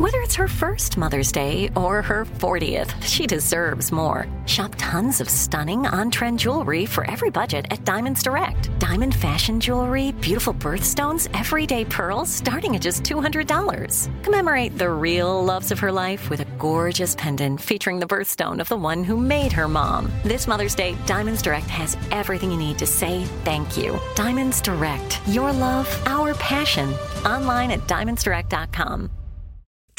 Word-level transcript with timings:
Whether 0.00 0.20
it's 0.20 0.36
her 0.36 0.48
first 0.48 0.96
Mother's 0.96 1.30
Day 1.30 1.70
or 1.76 2.00
her 2.00 2.24
40th, 2.38 3.02
she 3.02 3.26
deserves 3.26 3.92
more. 3.92 4.26
Shop 4.46 4.74
tons 4.78 5.20
of 5.20 5.28
stunning 5.28 5.86
on 5.86 6.10
trend 6.10 6.38
jewelry 6.38 6.86
for 6.86 7.06
every 7.10 7.28
budget 7.28 7.66
at 7.68 7.84
Diamonds 7.84 8.22
Direct. 8.22 8.70
Diamond 8.78 9.14
fashion 9.14 9.60
jewelry, 9.60 10.12
beautiful 10.12 10.54
birthstones, 10.54 11.28
everyday 11.38 11.84
pearls 11.84 12.30
starting 12.30 12.74
at 12.74 12.80
just 12.80 13.02
$200. 13.02 14.24
Commemorate 14.24 14.78
the 14.78 14.90
real 14.90 15.44
loves 15.44 15.70
of 15.70 15.78
her 15.80 15.92
life 15.92 16.30
with 16.30 16.40
a 16.40 16.48
gorgeous 16.58 17.14
pendant 17.14 17.60
featuring 17.60 18.00
the 18.00 18.06
birthstone 18.06 18.60
of 18.60 18.70
the 18.70 18.76
one 18.76 19.04
who 19.04 19.18
made 19.18 19.52
her 19.52 19.68
mom. 19.68 20.10
This 20.22 20.46
Mother's 20.46 20.74
Day, 20.74 20.96
Diamonds 21.04 21.42
Direct 21.42 21.66
has 21.66 21.98
everything 22.10 22.50
you 22.50 22.56
need 22.56 22.78
to 22.78 22.86
say 22.86 23.24
thank 23.44 23.76
you. 23.76 24.00
Diamonds 24.14 24.62
Direct, 24.62 25.20
your 25.28 25.52
love, 25.52 25.86
our 26.06 26.32
passion. 26.36 26.88
Online 27.26 27.72
at 27.72 27.80
diamondsdirect.com. 27.80 29.10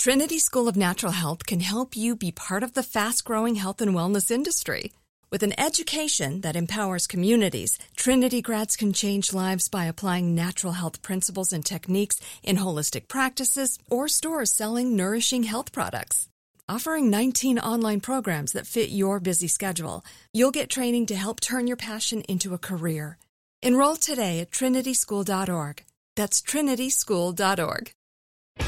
Trinity 0.01 0.39
School 0.39 0.67
of 0.67 0.75
Natural 0.75 1.11
Health 1.11 1.45
can 1.45 1.59
help 1.59 1.95
you 1.95 2.15
be 2.15 2.31
part 2.31 2.63
of 2.63 2.73
the 2.73 2.81
fast 2.81 3.23
growing 3.23 3.53
health 3.53 3.81
and 3.81 3.93
wellness 3.93 4.31
industry. 4.31 4.93
With 5.29 5.43
an 5.43 5.53
education 5.59 6.41
that 6.41 6.55
empowers 6.55 7.05
communities, 7.05 7.77
Trinity 7.95 8.41
grads 8.41 8.75
can 8.75 8.93
change 8.93 9.31
lives 9.31 9.69
by 9.69 9.85
applying 9.85 10.33
natural 10.33 10.73
health 10.73 11.03
principles 11.03 11.53
and 11.53 11.63
techniques 11.63 12.19
in 12.41 12.57
holistic 12.57 13.07
practices 13.07 13.77
or 13.91 14.07
stores 14.07 14.51
selling 14.51 14.95
nourishing 14.95 15.43
health 15.43 15.71
products. 15.71 16.27
Offering 16.67 17.11
19 17.11 17.59
online 17.59 17.99
programs 17.99 18.53
that 18.53 18.65
fit 18.65 18.89
your 18.89 19.19
busy 19.19 19.47
schedule, 19.47 20.03
you'll 20.33 20.49
get 20.49 20.71
training 20.71 21.05
to 21.05 21.15
help 21.15 21.39
turn 21.39 21.67
your 21.67 21.77
passion 21.77 22.21
into 22.21 22.55
a 22.55 22.63
career. 22.69 23.19
Enroll 23.61 23.97
today 23.97 24.39
at 24.39 24.49
trinityschool.org. 24.49 25.83
That's 26.15 26.41
trinityschool.org. 26.41 27.91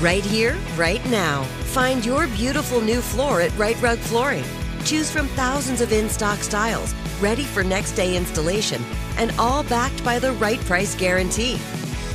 Right 0.03 0.25
here, 0.25 0.57
right 0.75 1.01
now. 1.09 1.43
Find 1.71 2.05
your 2.05 2.27
beautiful 2.27 2.81
new 2.81 2.99
floor 2.99 3.39
at 3.39 3.57
Right 3.57 3.81
Rug 3.81 3.97
Flooring. 3.97 4.43
Choose 4.83 5.09
from 5.09 5.27
thousands 5.29 5.79
of 5.79 5.93
in 5.93 6.09
stock 6.09 6.39
styles, 6.39 6.93
ready 7.21 7.43
for 7.43 7.63
next 7.63 7.93
day 7.93 8.17
installation, 8.17 8.83
and 9.15 9.31
all 9.39 9.63
backed 9.63 10.03
by 10.03 10.19
the 10.19 10.33
right 10.33 10.59
price 10.65 10.93
guarantee. 10.93 11.55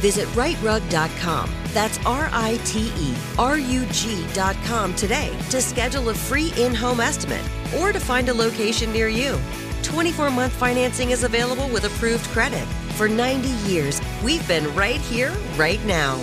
Visit 0.03 0.29
rightrug.com. 0.29 1.51
That's 1.73 1.99
R 2.05 2.29
I 2.31 2.61
T 2.67 2.93
E 2.95 3.15
R 3.39 3.59
U 3.59 3.87
G.com 3.87 4.95
today 4.95 5.35
to 5.49 5.63
schedule 5.63 6.11
a 6.11 6.15
free 6.15 6.53
in 6.59 6.75
home 6.75 7.01
estimate 7.01 7.45
or 7.79 7.93
to 7.95 8.01
find 8.01 8.29
a 8.29 8.35
location 8.35 8.93
near 8.93 9.09
you. 9.09 9.39
24 9.83 10.31
month 10.31 10.53
financing 10.53 11.11
is 11.11 11.25
available 11.25 11.69
with 11.71 11.85
approved 11.85 12.27
credit. 12.27 12.67
For 12.99 13.09
90 13.09 13.49
years, 13.67 13.99
we've 14.23 14.47
been 14.47 14.75
right 14.75 15.01
here, 15.01 15.33
right 15.57 15.83
now. 15.87 16.23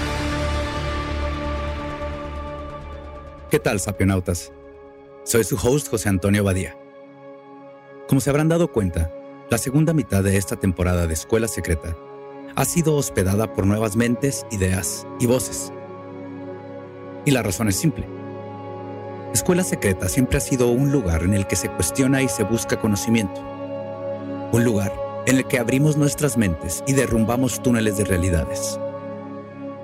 ¿Qué 3.51 3.59
tal, 3.59 3.81
sapionautas? 3.81 4.53
Soy 5.25 5.43
su 5.43 5.57
host 5.57 5.89
José 5.89 6.07
Antonio 6.07 6.41
Badía. 6.41 6.77
Como 8.07 8.21
se 8.21 8.29
habrán 8.29 8.47
dado 8.47 8.71
cuenta, 8.71 9.11
la 9.49 9.57
segunda 9.57 9.91
mitad 9.91 10.23
de 10.23 10.37
esta 10.37 10.55
temporada 10.55 11.05
de 11.05 11.13
Escuela 11.13 11.49
Secreta 11.49 11.97
ha 12.55 12.63
sido 12.63 12.95
hospedada 12.95 13.53
por 13.53 13.67
nuevas 13.67 13.97
mentes, 13.97 14.45
ideas 14.51 15.05
y 15.19 15.25
voces. 15.25 15.73
Y 17.25 17.31
la 17.31 17.43
razón 17.43 17.67
es 17.67 17.75
simple. 17.75 18.07
Escuela 19.33 19.65
Secreta 19.65 20.07
siempre 20.07 20.37
ha 20.37 20.41
sido 20.41 20.69
un 20.69 20.93
lugar 20.93 21.23
en 21.23 21.33
el 21.33 21.45
que 21.45 21.57
se 21.57 21.69
cuestiona 21.69 22.21
y 22.21 22.29
se 22.29 22.45
busca 22.45 22.79
conocimiento. 22.79 23.41
Un 24.53 24.63
lugar 24.63 24.93
en 25.25 25.35
el 25.35 25.45
que 25.45 25.59
abrimos 25.59 25.97
nuestras 25.97 26.37
mentes 26.37 26.85
y 26.87 26.93
derrumbamos 26.93 27.61
túneles 27.61 27.97
de 27.97 28.05
realidades. 28.05 28.79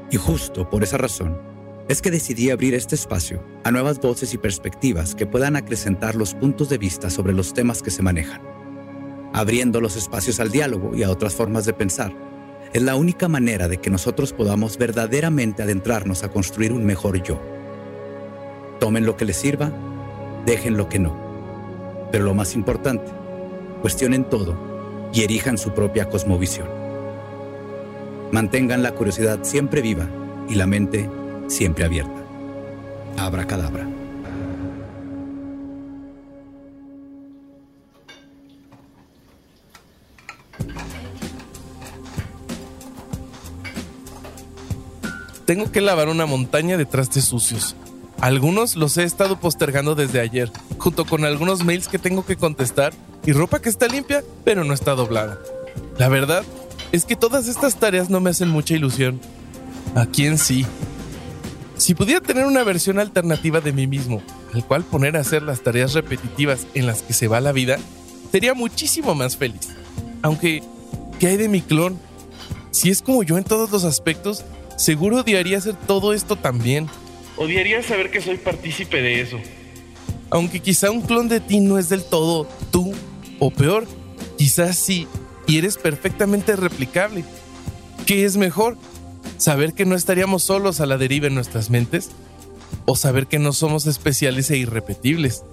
Y 0.09 0.15
justo 0.15 0.69
por 0.69 0.83
esa 0.83 0.97
razón, 0.97 1.46
es 1.87 2.01
que 2.01 2.11
decidí 2.11 2.49
abrir 2.49 2.73
este 2.73 2.95
espacio 2.95 3.41
a 3.63 3.71
nuevas 3.71 3.99
voces 3.99 4.33
y 4.33 4.37
perspectivas 4.37 5.15
que 5.15 5.25
puedan 5.25 5.55
acrecentar 5.55 6.15
los 6.15 6.33
puntos 6.33 6.69
de 6.69 6.77
vista 6.77 7.09
sobre 7.09 7.33
los 7.33 7.53
temas 7.53 7.81
que 7.81 7.91
se 7.91 8.03
manejan. 8.03 8.41
Abriendo 9.33 9.79
los 9.79 9.95
espacios 9.95 10.39
al 10.39 10.51
diálogo 10.51 10.95
y 10.95 11.03
a 11.03 11.11
otras 11.11 11.33
formas 11.33 11.65
de 11.65 11.73
pensar, 11.73 12.13
es 12.73 12.81
la 12.81 12.95
única 12.95 13.29
manera 13.29 13.69
de 13.69 13.77
que 13.77 13.89
nosotros 13.89 14.33
podamos 14.33 14.77
verdaderamente 14.77 15.63
adentrarnos 15.63 16.23
a 16.23 16.29
construir 16.29 16.73
un 16.73 16.85
mejor 16.85 17.23
yo. 17.23 17.39
Tomen 18.79 19.05
lo 19.05 19.15
que 19.15 19.25
les 19.25 19.37
sirva, 19.37 19.71
dejen 20.45 20.75
lo 20.75 20.89
que 20.89 20.99
no. 20.99 21.15
Pero 22.11 22.25
lo 22.25 22.33
más 22.33 22.55
importante, 22.55 23.11
cuestionen 23.81 24.25
todo 24.29 24.57
y 25.13 25.21
erijan 25.21 25.57
su 25.57 25.73
propia 25.73 26.09
cosmovisión. 26.09 26.67
Mantengan 28.31 28.83
la 28.83 28.93
curiosidad 28.93 29.39
siempre 29.43 29.81
viva 29.81 30.07
y 30.49 30.55
la 30.55 30.67
mente 30.67 31.09
siempre 31.47 31.85
abierta. 31.85 32.23
Abra 33.17 33.45
cadabra. 33.47 33.87
Tengo 45.45 45.71
que 45.71 45.79
lavar 45.79 46.09
una 46.09 46.25
montaña 46.25 46.75
de 46.75 46.85
trastes 46.85 47.23
sucios. 47.23 47.75
Algunos 48.19 48.75
los 48.75 48.97
he 48.97 49.03
estado 49.03 49.39
postergando 49.39 49.95
desde 49.95 50.19
ayer, 50.19 50.51
junto 50.77 51.05
con 51.05 51.23
algunos 51.23 51.63
mails 51.63 51.87
que 51.87 51.99
tengo 51.99 52.25
que 52.25 52.35
contestar 52.35 52.93
y 53.25 53.31
ropa 53.31 53.61
que 53.61 53.69
está 53.69 53.87
limpia, 53.87 54.25
pero 54.43 54.65
no 54.65 54.73
está 54.73 54.93
doblada. 54.95 55.39
La 55.97 56.09
verdad 56.09 56.43
es 56.91 57.05
que 57.05 57.15
todas 57.15 57.47
estas 57.47 57.77
tareas 57.77 58.09
no 58.09 58.19
me 58.19 58.31
hacen 58.31 58.49
mucha 58.49 58.73
ilusión. 58.73 59.21
¿A 59.95 60.05
quién 60.05 60.37
sí? 60.37 60.65
Si 61.77 61.93
pudiera 61.93 62.21
tener 62.21 62.45
una 62.45 62.63
versión 62.63 62.97
alternativa 62.97 63.61
de 63.61 63.71
mí 63.71 63.85
mismo, 63.85 64.21
al 64.53 64.65
cual 64.65 64.83
poner 64.83 65.15
a 65.15 65.19
hacer 65.19 65.43
las 65.43 65.61
tareas 65.61 65.93
repetitivas 65.93 66.65
en 66.73 66.87
las 66.87 67.03
que 67.03 67.13
se 67.13 67.27
va 67.27 67.39
la 67.39 67.51
vida, 67.51 67.77
sería 68.31 68.53
muchísimo 68.55 69.13
más 69.13 69.37
feliz. 69.37 69.69
Aunque, 70.23 70.63
¿qué 71.19 71.27
hay 71.27 71.37
de 71.37 71.49
mi 71.49 71.61
clon? 71.61 71.99
Si 72.71 72.89
es 72.89 73.01
como 73.01 73.23
yo 73.23 73.37
en 73.37 73.43
todos 73.43 73.71
los 73.71 73.83
aspectos, 73.83 74.43
seguro 74.75 75.21
odiaría 75.21 75.59
hacer 75.59 75.75
todo 75.75 76.13
esto 76.13 76.35
también. 76.35 76.87
Odiaría 77.37 77.83
saber 77.83 78.09
que 78.09 78.21
soy 78.21 78.37
partícipe 78.37 79.01
de 79.01 79.21
eso. 79.21 79.37
Aunque 80.31 80.59
quizá 80.59 80.89
un 80.89 81.01
clon 81.01 81.29
de 81.29 81.39
ti 81.39 81.59
no 81.59 81.77
es 81.77 81.89
del 81.89 82.03
todo 82.03 82.47
tú, 82.71 82.93
o 83.39 83.51
peor, 83.51 83.87
quizás 84.37 84.77
sí, 84.77 85.07
y 85.45 85.59
eres 85.59 85.77
perfectamente 85.77 86.55
replicable. 86.55 87.23
¿Qué 88.07 88.25
es 88.25 88.35
mejor? 88.35 88.77
¿Saber 89.37 89.73
que 89.73 89.85
no 89.85 89.95
estaríamos 89.95 90.43
solos 90.43 90.81
a 90.81 90.85
la 90.87 90.97
deriva 90.97 91.27
en 91.27 91.35
nuestras 91.35 91.69
mentes? 91.69 92.09
¿O 92.85 92.95
saber 92.95 93.27
que 93.27 93.37
no 93.37 93.53
somos 93.53 93.85
especiales 93.85 94.49
e 94.49 94.57
irrepetibles? 94.57 95.43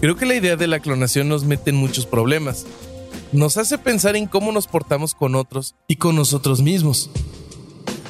Creo 0.00 0.16
que 0.16 0.26
la 0.26 0.34
idea 0.34 0.56
de 0.56 0.66
la 0.66 0.80
clonación 0.80 1.28
nos 1.28 1.44
mete 1.44 1.70
en 1.70 1.76
muchos 1.76 2.06
problemas. 2.06 2.66
Nos 3.32 3.56
hace 3.56 3.78
pensar 3.78 4.16
en 4.16 4.26
cómo 4.26 4.52
nos 4.52 4.66
portamos 4.66 5.14
con 5.14 5.36
otros 5.36 5.76
y 5.86 5.96
con 5.96 6.16
nosotros 6.16 6.60
mismos. 6.60 7.10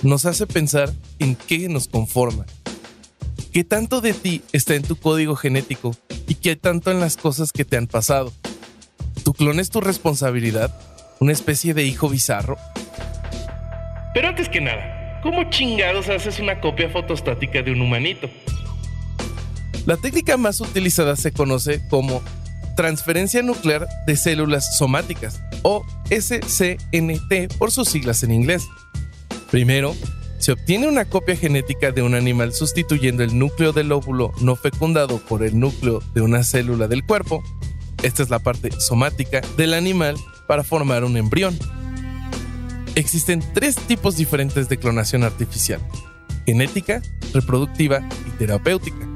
Nos 0.03 0.25
hace 0.25 0.47
pensar 0.47 0.92
en 1.19 1.36
qué 1.36 1.69
nos 1.69 1.86
conforma. 1.86 2.47
¿Qué 3.53 3.62
tanto 3.62 4.00
de 4.00 4.15
ti 4.15 4.42
está 4.53 4.75
en 4.75 4.82
tu 4.82 4.97
código 4.97 5.36
genético 5.36 5.95
y 6.27 6.36
qué 6.36 6.56
tanto 6.56 6.91
en 6.91 7.01
las 7.01 7.16
cosas 7.16 7.53
que 7.53 7.65
te 7.65 7.77
han 7.77 7.86
pasado? 7.86 8.33
¿Tu 9.22 9.33
clon 9.33 9.60
es 9.60 9.71
tu 9.71 9.80
responsabilidad? 9.80 10.74
¿Una 11.21 11.33
especie 11.33 11.74
de 11.74 11.84
hijo 11.84 12.09
bizarro? 12.09 12.56
Pero 14.15 14.28
antes 14.28 14.48
que 14.48 14.60
nada, 14.60 14.93
¿cómo 15.24 15.44
chingados 15.48 16.09
haces 16.10 16.38
una 16.38 16.60
copia 16.60 16.91
fotostática 16.91 17.62
de 17.62 17.72
un 17.72 17.80
humanito? 17.80 18.28
La 19.86 19.97
técnica 19.97 20.36
más 20.36 20.60
utilizada 20.60 21.16
se 21.16 21.32
conoce 21.32 21.80
como 21.88 22.22
transferencia 22.76 23.42
nuclear 23.42 23.88
de 24.06 24.16
células 24.16 24.76
somáticas 24.76 25.41
o 25.62 25.84
SCNT 26.10 27.56
por 27.59 27.72
sus 27.72 27.88
siglas 27.88 28.22
en 28.22 28.32
inglés. 28.32 28.68
Primero, 29.50 29.97
se 30.38 30.53
obtiene 30.53 30.88
una 30.88 31.06
copia 31.06 31.36
genética 31.36 31.91
de 31.91 32.03
un 32.03 32.15
animal 32.15 32.53
sustituyendo 32.53 33.22
el 33.22 33.38
núcleo 33.38 33.72
del 33.72 33.92
óvulo 33.92 34.32
no 34.41 34.56
fecundado 34.56 35.18
por 35.18 35.42
el 35.42 35.59
núcleo 35.59 36.03
de 36.15 36.20
una 36.20 36.44
célula 36.44 36.86
del 36.86 37.03
cuerpo. 37.04 37.42
Esta 38.03 38.22
es 38.22 38.28
la 38.28 38.41
parte 38.41 38.70
somática 38.78 39.41
del 39.56 39.72
animal 39.72 40.16
para 40.47 40.65
formar 40.65 41.03
un 41.04 41.16
embrión. 41.16 41.59
Existen 42.96 43.42
tres 43.52 43.74
tipos 43.74 44.16
diferentes 44.16 44.68
de 44.68 44.78
clonación 44.78 45.24
artificial, 45.24 45.80
genética, 46.46 47.02
reproductiva 47.32 48.08
y 48.24 48.30
terapéutica. 48.38 49.08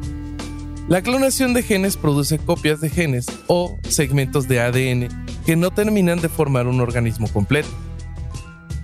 La 0.89 1.01
clonación 1.03 1.55
de 1.55 1.63
genes 1.63 1.97
produce 1.97 2.39
copias 2.39 2.81
de 2.81 2.91
genes 2.91 3.27
o 3.47 3.79
segmentos 3.89 4.49
de 4.49 4.61
ADN 4.61 5.09
que 5.47 5.55
no 5.55 5.71
terminan 5.71 6.21
de 6.21 6.29
formar 6.29 6.67
un 6.67 6.81
organismo 6.81 7.29
completo. 7.29 7.69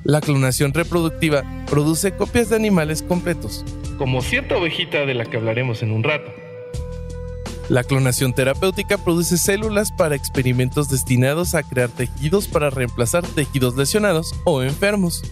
La 0.04 0.20
clonación 0.20 0.72
reproductiva 0.72 1.42
produce 1.68 2.14
copias 2.14 2.50
de 2.50 2.56
animales 2.56 3.02
completos, 3.02 3.64
como 3.98 4.22
cierta 4.22 4.56
ovejita 4.56 5.06
de 5.06 5.14
la 5.14 5.24
que 5.24 5.38
hablaremos 5.38 5.82
en 5.82 5.90
un 5.90 6.04
rato. 6.04 6.43
La 7.68 7.82
clonación 7.82 8.34
terapéutica 8.34 8.98
produce 8.98 9.38
células 9.38 9.90
para 9.90 10.14
experimentos 10.14 10.90
destinados 10.90 11.54
a 11.54 11.62
crear 11.62 11.88
tejidos 11.88 12.46
para 12.46 12.68
reemplazar 12.68 13.26
tejidos 13.26 13.74
lesionados 13.76 14.34
o 14.44 14.62
enfermos. 14.62 15.22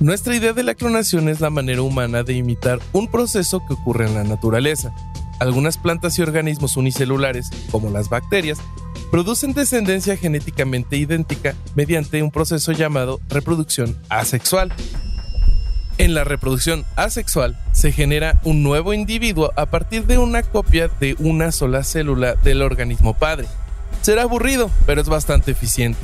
Nuestra 0.00 0.36
idea 0.36 0.52
de 0.52 0.64
la 0.64 0.74
clonación 0.74 1.30
es 1.30 1.40
la 1.40 1.48
manera 1.48 1.80
humana 1.80 2.24
de 2.24 2.34
imitar 2.34 2.78
un 2.92 3.10
proceso 3.10 3.62
que 3.66 3.72
ocurre 3.72 4.06
en 4.06 4.14
la 4.14 4.24
naturaleza. 4.24 4.94
Algunas 5.40 5.78
plantas 5.78 6.18
y 6.18 6.22
organismos 6.22 6.76
unicelulares, 6.76 7.48
como 7.70 7.88
las 7.88 8.10
bacterias, 8.10 8.58
producen 9.10 9.54
descendencia 9.54 10.16
genéticamente 10.16 10.96
idéntica 10.98 11.54
mediante 11.74 12.22
un 12.22 12.30
proceso 12.30 12.72
llamado 12.72 13.20
reproducción 13.28 13.96
asexual. 14.10 14.72
En 15.96 16.12
la 16.12 16.24
reproducción 16.24 16.84
asexual 16.96 17.56
se 17.72 17.92
genera 17.92 18.40
un 18.42 18.64
nuevo 18.64 18.92
individuo 18.94 19.52
a 19.56 19.66
partir 19.66 20.06
de 20.06 20.18
una 20.18 20.42
copia 20.42 20.88
de 20.88 21.14
una 21.20 21.52
sola 21.52 21.84
célula 21.84 22.34
del 22.34 22.62
organismo 22.62 23.14
padre. 23.14 23.46
Será 24.02 24.22
aburrido, 24.22 24.70
pero 24.86 25.00
es 25.00 25.08
bastante 25.08 25.52
eficiente. 25.52 26.00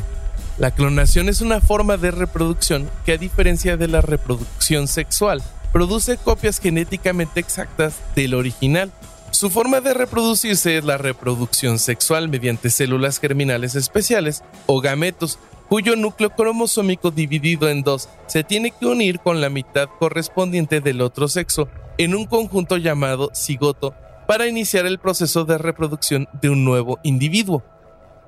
La 0.58 0.70
clonación 0.70 1.28
es 1.28 1.40
una 1.40 1.60
forma 1.60 1.96
de 1.96 2.12
reproducción 2.12 2.88
que 3.04 3.12
a 3.12 3.18
diferencia 3.18 3.76
de 3.76 3.88
la 3.88 4.00
reproducción 4.00 4.86
sexual, 4.86 5.42
produce 5.72 6.18
copias 6.18 6.60
genéticamente 6.60 7.40
exactas 7.40 7.94
del 8.14 8.34
original 8.34 8.92
su 9.30 9.48
forma 9.48 9.80
de 9.80 9.94
reproducirse 9.94 10.76
es 10.76 10.84
la 10.84 10.98
reproducción 10.98 11.78
sexual 11.78 12.28
mediante 12.28 12.68
células 12.68 13.20
germinales 13.20 13.76
especiales 13.76 14.42
o 14.66 14.80
gametos, 14.80 15.38
cuyo 15.70 15.94
núcleo 15.94 16.30
cromosómico 16.30 17.12
dividido 17.12 17.68
en 17.68 17.82
dos 17.82 18.08
se 18.26 18.42
tiene 18.42 18.72
que 18.72 18.86
unir 18.86 19.20
con 19.20 19.40
la 19.40 19.48
mitad 19.50 19.88
correspondiente 20.00 20.80
del 20.80 21.00
otro 21.00 21.28
sexo 21.28 21.68
en 21.96 22.16
un 22.16 22.26
conjunto 22.26 22.76
llamado 22.76 23.30
cigoto 23.34 23.94
para 24.26 24.48
iniciar 24.48 24.84
el 24.84 24.98
proceso 24.98 25.44
de 25.44 25.58
reproducción 25.58 26.28
de 26.42 26.50
un 26.50 26.64
nuevo 26.64 26.98
individuo. 27.04 27.62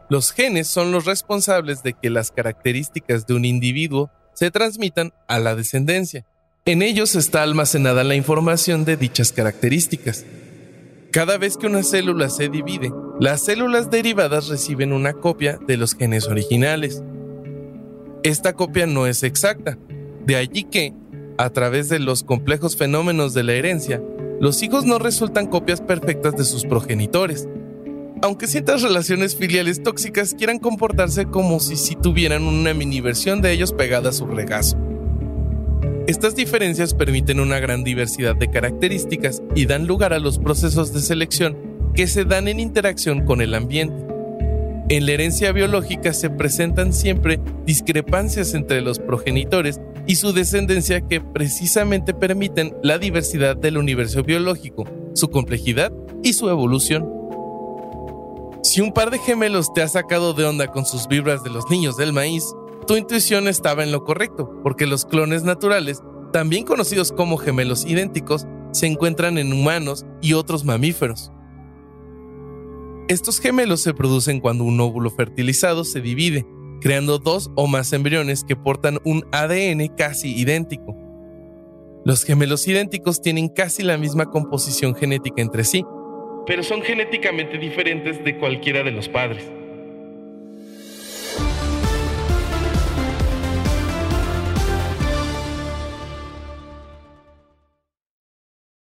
Los 0.09 0.31
genes 0.31 0.69
son 0.69 0.93
los 0.93 1.05
responsables 1.05 1.83
de 1.83 1.95
que 1.95 2.11
las 2.11 2.31
características 2.31 3.27
de 3.27 3.35
un 3.35 3.45
individuo 3.45 4.11
se 4.35 4.53
transmitan 4.53 5.13
a 5.27 5.41
la 5.41 5.57
descendencia. 5.57 6.25
En 6.65 6.81
ellos 6.81 7.17
está 7.17 7.43
almacenada 7.43 8.05
la 8.05 8.15
información 8.15 8.85
de 8.85 8.97
dichas 8.97 9.33
características. 9.33 10.25
Cada 11.11 11.39
vez 11.39 11.57
que 11.57 11.67
una 11.67 11.83
célula 11.83 12.29
se 12.29 12.49
divide, 12.49 12.93
las 13.19 13.45
células 13.45 13.91
derivadas 13.91 14.47
reciben 14.47 14.93
una 14.93 15.13
copia 15.13 15.59
de 15.67 15.77
los 15.77 15.97
genes 15.97 16.29
originales. 16.29 17.03
Esta 18.23 18.53
copia 18.53 18.87
no 18.87 19.09
es 19.09 19.25
exacta, 19.25 19.79
de 20.25 20.37
allí 20.37 20.63
que, 20.63 20.95
a 21.39 21.51
través 21.51 21.89
de 21.89 21.99
los 21.99 22.23
complejos 22.23 22.77
fenómenos 22.77 23.35
de 23.35 23.43
la 23.43 23.55
herencia, 23.55 24.01
los 24.41 24.63
hijos 24.63 24.85
no 24.85 25.01
resultan 25.01 25.49
copias 25.49 25.81
perfectas 25.81 26.37
de 26.37 26.45
sus 26.45 26.65
progenitores, 26.65 27.49
aunque 28.23 28.47
ciertas 28.47 28.83
relaciones 28.83 29.35
filiales 29.35 29.83
tóxicas 29.83 30.35
quieran 30.35 30.61
comportarse 30.61 31.25
como 31.27 31.59
si, 31.59 31.77
si 31.77 31.97
tuvieran 31.97 32.45
una 32.45 32.75
mini 32.75 33.01
versión 33.01 33.43
de 33.43 33.51
ellos 33.51 33.73
pegada 33.73 34.11
a 34.11 34.13
su 34.13 34.27
regazo. 34.27 34.77
Estas 36.07 36.37
diferencias 36.37 36.95
permiten 36.95 37.41
una 37.41 37.59
gran 37.59 37.83
diversidad 37.83 38.37
de 38.37 38.51
características 38.51 39.43
y 39.57 39.67
dan 39.67 39.89
lugar 39.89 40.13
a 40.13 40.21
los 40.21 40.39
procesos 40.39 40.93
de 40.93 41.01
selección 41.01 41.57
que 41.95 42.07
se 42.07 42.25
dan 42.25 42.47
en 42.47 42.61
interacción 42.61 43.25
con 43.25 43.41
el 43.41 43.55
ambiente. 43.55 44.02
En 44.93 45.07
la 45.07 45.13
herencia 45.13 45.53
biológica 45.53 46.13
se 46.13 46.29
presentan 46.29 46.93
siempre 46.93 47.41
discrepancias 47.65 48.53
entre 48.53 48.83
los 48.83 48.99
progenitores 48.99 49.81
y 50.07 50.17
su 50.17 50.35
descendencia 50.35 51.01
que 51.01 51.19
precisamente 51.19 52.13
permiten 52.13 52.77
la 52.83 52.99
diversidad 52.99 53.57
del 53.57 53.79
universo 53.79 54.23
biológico, 54.23 54.85
su 55.15 55.31
complejidad 55.31 55.95
y 56.23 56.35
su 56.35 56.51
evolución. 56.51 57.11
Si 58.63 58.83
un 58.83 58.93
par 58.93 59.11
de 59.11 59.19
gemelos 59.19 59.73
te 59.73 59.81
ha 59.81 59.89
sacado 59.89 60.35
de 60.35 60.45
onda 60.45 60.67
con 60.67 60.85
sus 60.85 61.09
vibras 61.09 61.43
de 61.43 61.49
los 61.49 61.71
niños 61.71 61.97
del 61.97 62.13
maíz, 62.13 62.45
tu 62.87 62.95
intuición 62.95 63.49
estaba 63.49 63.85
en 63.85 63.93
lo 63.93 64.05
correcto, 64.05 64.61
porque 64.63 64.87
los 64.87 65.07
clones 65.07 65.43
naturales, 65.43 66.03
también 66.35 66.67
conocidos 66.67 67.13
como 67.13 67.39
gemelos 67.39 67.87
idénticos, 67.87 68.47
se 68.73 68.89
encuentran 68.89 69.39
en 69.39 69.55
humanos 69.55 70.05
y 70.21 70.35
otros 70.35 70.67
mamíferos. 70.67 71.33
Estos 73.13 73.41
gemelos 73.41 73.83
se 73.83 73.93
producen 73.93 74.41
cuando 74.41 74.65
un 74.65 74.81
óvulo 74.81 75.11
fertilizado 75.11 75.85
se 75.85 76.01
divide, 76.01 76.47
creando 76.81 77.19
dos 77.19 77.51
o 77.57 77.67
más 77.67 77.93
embriones 77.93 78.43
que 78.43 78.57
portan 78.57 79.01
un 79.05 79.27
ADN 79.33 79.87
casi 79.95 80.35
idéntico. 80.35 80.97
Los 82.07 82.25
gemelos 82.25 82.67
idénticos 82.67 83.21
tienen 83.21 83.51
casi 83.51 83.83
la 83.83 83.99
misma 83.99 84.31
composición 84.31 84.95
genética 84.95 85.43
entre 85.43 85.65
sí, 85.65 85.85
pero 86.47 86.63
son 86.63 86.81
genéticamente 86.81 87.59
diferentes 87.59 88.25
de 88.25 88.39
cualquiera 88.39 88.83
de 88.83 88.93
los 88.93 89.11
padres. 89.11 89.45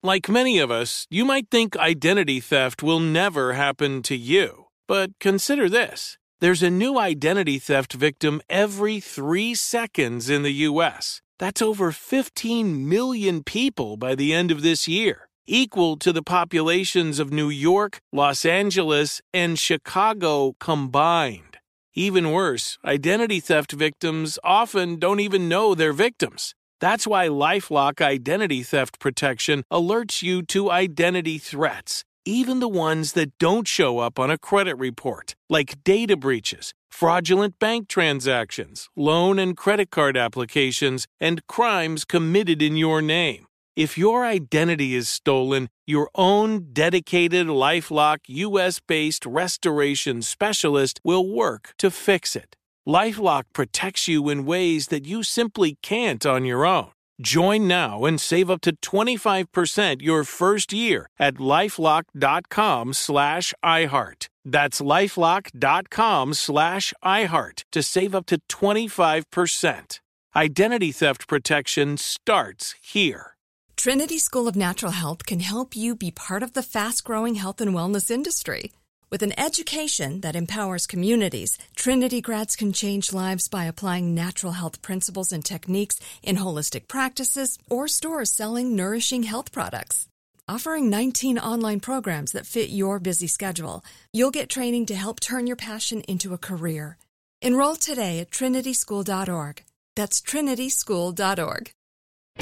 Like 0.06 0.30
many 0.30 0.60
of 0.60 0.70
us, 0.70 1.08
you 1.10 1.26
might 1.26 1.50
think 1.50 1.76
identity 1.76 2.40
theft 2.40 2.84
will 2.84 3.00
never 3.00 3.54
happen 3.54 4.04
to 4.04 4.16
you. 4.16 4.68
But 4.88 5.18
consider 5.20 5.68
this 5.68 6.20
there's 6.40 6.62
a 6.62 6.70
new 6.70 7.00
identity 7.00 7.58
theft 7.58 7.94
victim 7.94 8.40
every 8.48 9.00
three 9.00 9.56
seconds 9.56 10.30
in 10.30 10.44
the 10.44 10.62
U.S. 10.70 11.24
That's 11.40 11.60
over 11.60 11.92
15 11.92 12.88
million 12.88 13.44
people 13.44 13.98
by 13.98 14.14
the 14.14 14.32
end 14.32 14.52
of 14.52 14.62
this 14.62 14.88
year, 14.88 15.28
equal 15.48 15.98
to 15.98 16.14
the 16.14 16.22
populations 16.22 17.18
of 17.18 17.34
New 17.34 17.50
York, 17.50 17.98
Los 18.14 18.46
Angeles, 18.46 19.24
and 19.34 19.58
Chicago 19.58 20.54
combined. 20.60 21.58
Even 21.96 22.32
worse, 22.32 22.78
identity 22.86 23.40
theft 23.40 23.72
victims 23.72 24.38
often 24.44 24.98
don't 24.98 25.20
even 25.20 25.50
know 25.50 25.74
they're 25.74 25.94
victims. 25.94 26.54
That's 26.82 27.08
why 27.08 27.28
Lifelock 27.28 28.02
Identity 28.02 28.62
Theft 28.62 29.00
Protection 29.00 29.64
alerts 29.72 30.22
you 30.22 30.44
to 30.44 30.70
identity 30.70 31.38
threats, 31.38 32.04
even 32.26 32.60
the 32.60 32.68
ones 32.68 33.14
that 33.14 33.38
don't 33.38 33.68
show 33.68 34.00
up 34.00 34.20
on 34.20 34.30
a 34.30 34.38
credit 34.38 34.78
report, 34.78 35.36
like 35.50 35.82
data 35.86 36.18
breaches, 36.18 36.74
fraudulent 36.92 37.60
bank 37.60 37.88
transactions, 37.88 38.90
loan 38.96 39.40
and 39.40 39.56
credit 39.56 39.90
card 39.90 40.18
applications, 40.18 41.08
and 41.18 41.48
crimes 41.48 42.04
committed 42.04 42.62
in 42.62 42.76
your 42.76 43.02
name. 43.02 43.48
If 43.78 43.98
your 43.98 44.26
identity 44.26 44.96
is 44.96 45.08
stolen, 45.08 45.70
your 45.88 46.10
own 46.14 46.74
dedicated 46.74 47.48
Lifelock 47.48 48.20
US 48.28 48.82
based 48.86 49.26
restoration 49.26 50.22
specialist 50.22 51.00
will 51.06 51.30
work 51.30 51.74
to 51.78 51.90
fix 51.90 52.36
it. 52.36 52.58
Lifelock 52.88 53.44
protects 53.54 54.08
you 54.08 54.30
in 54.30 54.46
ways 54.46 54.88
that 54.88 55.08
you 55.08 55.24
simply 55.24 55.78
can't 55.82 56.26
on 56.26 56.46
your 56.46 56.66
own. 56.66 56.92
Join 57.22 57.68
now 57.68 58.06
and 58.06 58.20
save 58.20 58.50
up 58.50 58.62
to 58.62 58.76
25% 58.76 60.02
your 60.02 60.24
first 60.24 60.74
year 60.74 61.08
at 61.18 61.36
lifelock.com 61.36 62.94
slash 62.94 63.54
iHeart. 63.64 64.28
That's 64.44 64.82
lifelock.com 64.82 66.34
slash 66.34 66.94
iHeart 67.04 67.64
to 67.72 67.82
save 67.82 68.14
up 68.14 68.26
to 68.28 68.40
25%. 68.50 70.00
Identity 70.36 70.92
theft 70.92 71.28
protection 71.28 71.98
starts 71.98 72.76
here. 72.84 73.36
Trinity 73.78 74.20
School 74.20 74.48
of 74.48 74.56
Natural 74.56 74.92
Health 74.92 75.26
can 75.26 75.40
help 75.40 75.76
you 75.76 75.96
be 75.96 76.12
part 76.12 76.44
of 76.44 76.54
the 76.54 76.64
fast 76.64 77.04
growing 77.04 77.36
health 77.36 77.62
and 77.62 77.74
wellness 77.74 78.12
industry. 78.12 78.72
With 79.16 79.24
an 79.24 79.40
education 79.40 80.20
that 80.24 80.36
empowers 80.36 80.86
communities, 80.86 81.58
Trinity 81.74 82.20
grads 82.20 82.58
can 82.58 82.74
change 82.74 83.14
lives 83.14 83.48
by 83.48 83.64
applying 83.64 84.14
natural 84.14 84.52
health 84.52 84.82
principles 84.82 85.32
and 85.32 85.42
techniques 85.42 86.02
in 86.22 86.36
holistic 86.36 86.90
practices 86.90 87.58
or 87.70 87.88
stores 87.88 88.30
selling 88.30 88.76
nourishing 88.76 89.24
health 89.24 89.54
products. 89.54 90.10
Offering 90.50 90.90
19 90.90 91.40
online 91.40 91.80
programs 91.80 92.34
that 92.34 92.46
fit 92.46 92.70
your 92.70 93.00
busy 93.00 93.28
schedule, 93.28 93.86
you'll 94.12 94.32
get 94.36 94.50
training 94.50 94.86
to 94.88 94.96
help 94.96 95.22
turn 95.22 95.48
your 95.48 95.56
passion 95.56 96.02
into 96.10 96.34
a 96.34 96.38
career. 96.50 96.98
Enroll 97.42 97.78
today 97.78 98.20
at 98.20 98.32
trinityschool.org. 98.32 99.64
That's 99.96 100.20
trinityschool.org. 100.20 101.72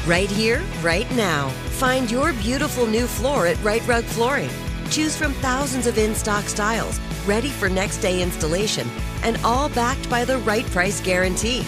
Right 0.07 0.31
here, 0.31 0.63
right 0.81 1.11
now. 1.11 1.49
Find 1.77 2.09
your 2.09 2.33
beautiful 2.33 2.87
new 2.87 3.05
floor 3.05 3.45
at 3.45 3.63
Right 3.63 3.87
Rug 3.87 4.05
Flooring. 4.05 4.72
Choose 4.89 5.15
from 5.15 5.33
thousands 5.33 5.87
of 5.87 5.97
in 5.97 6.15
stock 6.15 6.45
styles, 6.45 6.99
ready 7.25 7.49
for 7.49 7.69
next 7.69 7.97
day 7.97 8.21
installation, 8.21 8.87
and 9.23 9.37
all 9.43 9.69
backed 9.69 10.09
by 10.09 10.25
the 10.25 10.37
right 10.39 10.65
price 10.67 11.01
guarantee. 11.01 11.61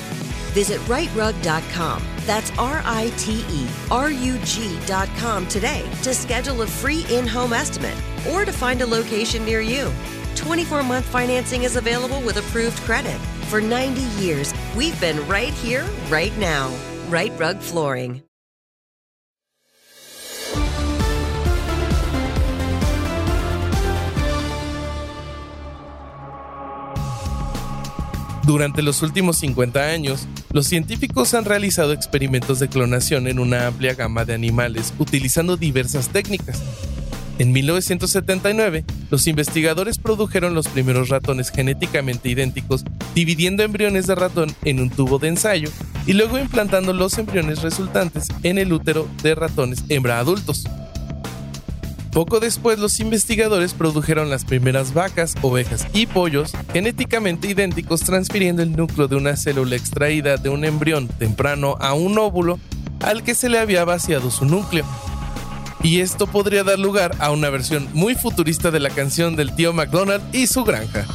Visit 0.53 0.79
rightrug.com. 0.81 2.03
That's 2.25 2.51
R 2.57 2.81
I 2.85 3.11
T 3.17 3.45
E 3.49 3.67
R 3.91 4.11
U 4.11 4.37
G.com 4.39 5.47
today 5.47 5.89
to 6.03 6.13
schedule 6.13 6.61
a 6.61 6.67
free 6.67 7.05
in 7.09 7.27
home 7.27 7.53
estimate 7.53 7.97
or 8.31 8.45
to 8.45 8.51
find 8.51 8.81
a 8.81 8.85
location 8.85 9.45
near 9.45 9.61
you. 9.61 9.91
24 10.35 10.83
month 10.83 11.05
financing 11.05 11.63
is 11.63 11.75
available 11.75 12.21
with 12.21 12.37
approved 12.37 12.77
credit. 12.79 13.19
For 13.49 13.61
90 13.61 14.01
years, 14.21 14.53
we've 14.75 14.99
been 14.99 15.25
right 15.27 15.53
here, 15.53 15.85
right 16.09 16.35
now. 16.37 16.75
Right 17.09 17.31
Rug 17.37 17.59
Flooring. 17.59 18.23
Durante 28.45 28.83
los 28.83 29.01
últimos 29.01 29.37
50 29.37 29.79
años, 29.81 30.27
los 30.51 30.67
científicos 30.67 31.33
han 31.33 31.45
realizado 31.45 31.93
experimentos 31.93 32.59
de 32.59 32.67
clonación 32.67 33.27
en 33.27 33.39
una 33.39 33.65
amplia 33.65 33.95
gama 33.95 34.23
de 34.23 34.35
animales 34.35 34.93
utilizando 34.99 35.57
diversas 35.57 36.09
técnicas. 36.09 36.61
En 37.39 37.51
1979, 37.51 38.85
los 39.09 39.25
investigadores 39.25 39.97
produjeron 39.97 40.53
los 40.53 40.67
primeros 40.67 41.09
ratones 41.09 41.49
genéticamente 41.49 42.29
idénticos, 42.29 42.85
dividiendo 43.15 43.63
embriones 43.63 44.05
de 44.05 44.13
ratón 44.13 44.55
en 44.63 44.79
un 44.79 44.91
tubo 44.91 45.17
de 45.17 45.29
ensayo 45.29 45.69
y 46.05 46.13
luego 46.13 46.37
implantando 46.37 46.93
los 46.93 47.17
embriones 47.17 47.63
resultantes 47.63 48.27
en 48.43 48.59
el 48.59 48.71
útero 48.71 49.09
de 49.23 49.33
ratones 49.33 49.83
hembra 49.89 50.19
adultos. 50.19 50.65
Poco 52.15 52.39
después 52.39 52.79
los 52.79 53.01
investigadores 53.01 53.73
produjeron 53.73 54.29
las 54.29 54.45
primeras 54.45 54.93
vacas, 54.93 55.35
ovejas 55.41 55.85
y 55.91 56.05
pollos 56.05 56.53
genéticamente 56.71 57.49
idénticos 57.49 57.99
transfiriendo 57.99 58.63
el 58.63 58.73
núcleo 58.73 59.09
de 59.09 59.17
una 59.17 59.35
célula 59.35 59.75
extraída 59.75 60.37
de 60.37 60.47
un 60.47 60.63
embrión 60.63 61.09
temprano 61.09 61.75
a 61.81 61.93
un 61.93 62.17
óvulo 62.17 62.57
al 63.01 63.21
que 63.21 63.35
se 63.35 63.49
le 63.49 63.59
había 63.59 63.83
vaciado 63.83 64.31
su 64.31 64.45
núcleo. 64.45 64.85
Y 65.83 65.99
esto 65.99 66.25
podría 66.25 66.63
dar 66.63 66.79
lugar 66.79 67.17
a 67.19 67.31
una 67.31 67.49
versión 67.49 67.89
muy 67.91 68.15
futurista 68.15 68.71
de 68.71 68.79
la 68.79 68.91
canción 68.91 69.35
del 69.35 69.53
tío 69.53 69.73
McDonald 69.73 70.23
y 70.33 70.47
su 70.47 70.63
granja. 70.63 71.05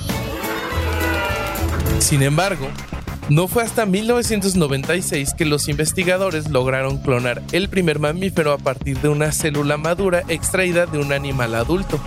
Sin 1.99 2.23
embargo, 2.23 2.69
no 3.31 3.47
fue 3.47 3.63
hasta 3.63 3.87
1996 3.87 5.35
que 5.35 5.45
los 5.45 5.69
investigadores 5.69 6.51
lograron 6.51 6.99
clonar 6.99 7.41
el 7.53 7.69
primer 7.69 8.01
mamífero 8.01 8.53
a 8.53 8.59
partir 8.59 8.99
de 8.99 9.09
una 9.09 9.31
célula 9.31 9.77
madura 9.77 10.25
extraída 10.27 10.87
de 10.87 10.99
un 10.99 11.13
animal 11.13 11.55
adulto. 11.55 12.01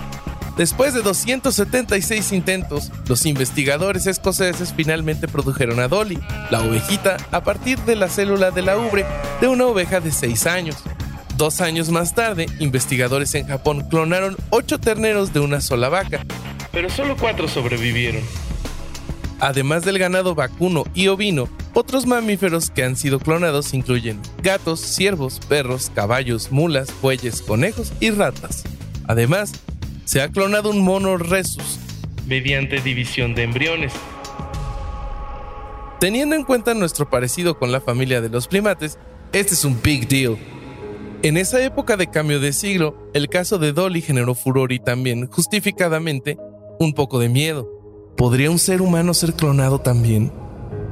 Después 0.57 0.93
de 0.93 1.01
276 1.01 2.33
intentos, 2.33 2.91
los 3.07 3.25
investigadores 3.25 4.05
escoceses 4.05 4.73
finalmente 4.75 5.29
produjeron 5.29 5.79
a 5.79 5.87
Dolly, 5.87 6.19
la 6.51 6.61
ovejita, 6.61 7.17
a 7.31 7.41
partir 7.41 7.79
de 7.79 7.95
la 7.95 8.09
célula 8.09 8.51
de 8.51 8.61
la 8.61 8.77
ubre 8.77 9.05
de 9.39 9.47
una 9.47 9.65
oveja 9.65 10.01
de 10.01 10.11
6 10.11 10.45
años. 10.45 10.75
Dos 11.37 11.61
años 11.61 11.89
más 11.89 12.13
tarde, 12.13 12.47
investigadores 12.59 13.33
en 13.33 13.47
Japón 13.47 13.87
clonaron 13.89 14.35
8 14.49 14.79
terneros 14.79 15.31
de 15.31 15.39
una 15.39 15.61
sola 15.61 15.87
vaca, 15.87 16.19
pero 16.71 16.89
solo 16.89 17.15
4 17.17 17.47
sobrevivieron. 17.47 18.21
Además 19.43 19.83
del 19.83 19.99
ganado 19.99 20.35
vacuno 20.35 20.85
y 20.93 21.09
ovino, 21.09 21.49
otros 21.73 22.05
mamíferos 22.05 22.69
que 22.69 22.85
han 22.85 22.95
sido 22.95 23.19
clonados 23.19 23.73
incluyen 23.73 24.21
gatos, 24.41 24.79
ciervos, 24.79 25.41
perros, 25.49 25.91
caballos, 25.93 26.49
mulas, 26.49 26.87
bueyes, 27.01 27.41
conejos 27.41 27.91
y 27.99 28.09
ratas. 28.11 28.63
Además, 29.05 29.51
se 30.05 30.21
ha 30.21 30.29
clonado 30.29 30.69
un 30.69 30.79
mono 30.79 31.17
rhesus 31.17 31.77
mediante 32.25 32.79
división 32.79 33.35
de 33.35 33.43
embriones. 33.43 33.91
Teniendo 35.99 36.37
en 36.37 36.45
cuenta 36.45 36.73
nuestro 36.73 37.09
parecido 37.09 37.59
con 37.59 37.73
la 37.73 37.81
familia 37.81 38.21
de 38.21 38.29
los 38.29 38.47
primates, 38.47 38.97
este 39.33 39.55
es 39.55 39.65
un 39.65 39.77
big 39.81 40.07
deal. 40.07 40.37
En 41.21 41.35
esa 41.35 41.61
época 41.61 41.97
de 41.97 42.07
cambio 42.09 42.39
de 42.39 42.53
siglo, 42.53 43.11
el 43.13 43.27
caso 43.27 43.57
de 43.57 43.73
Dolly 43.73 43.99
generó 43.99 44.35
furor 44.35 44.71
y 44.71 44.79
también, 44.79 45.27
justificadamente, 45.27 46.37
un 46.79 46.93
poco 46.93 47.19
de 47.19 47.27
miedo. 47.27 47.72
¿Podría 48.23 48.49
un 48.49 48.57
ser 48.57 48.81
humano 48.81 49.13
ser 49.13 49.33
clonado 49.33 49.79
también? 49.79 50.31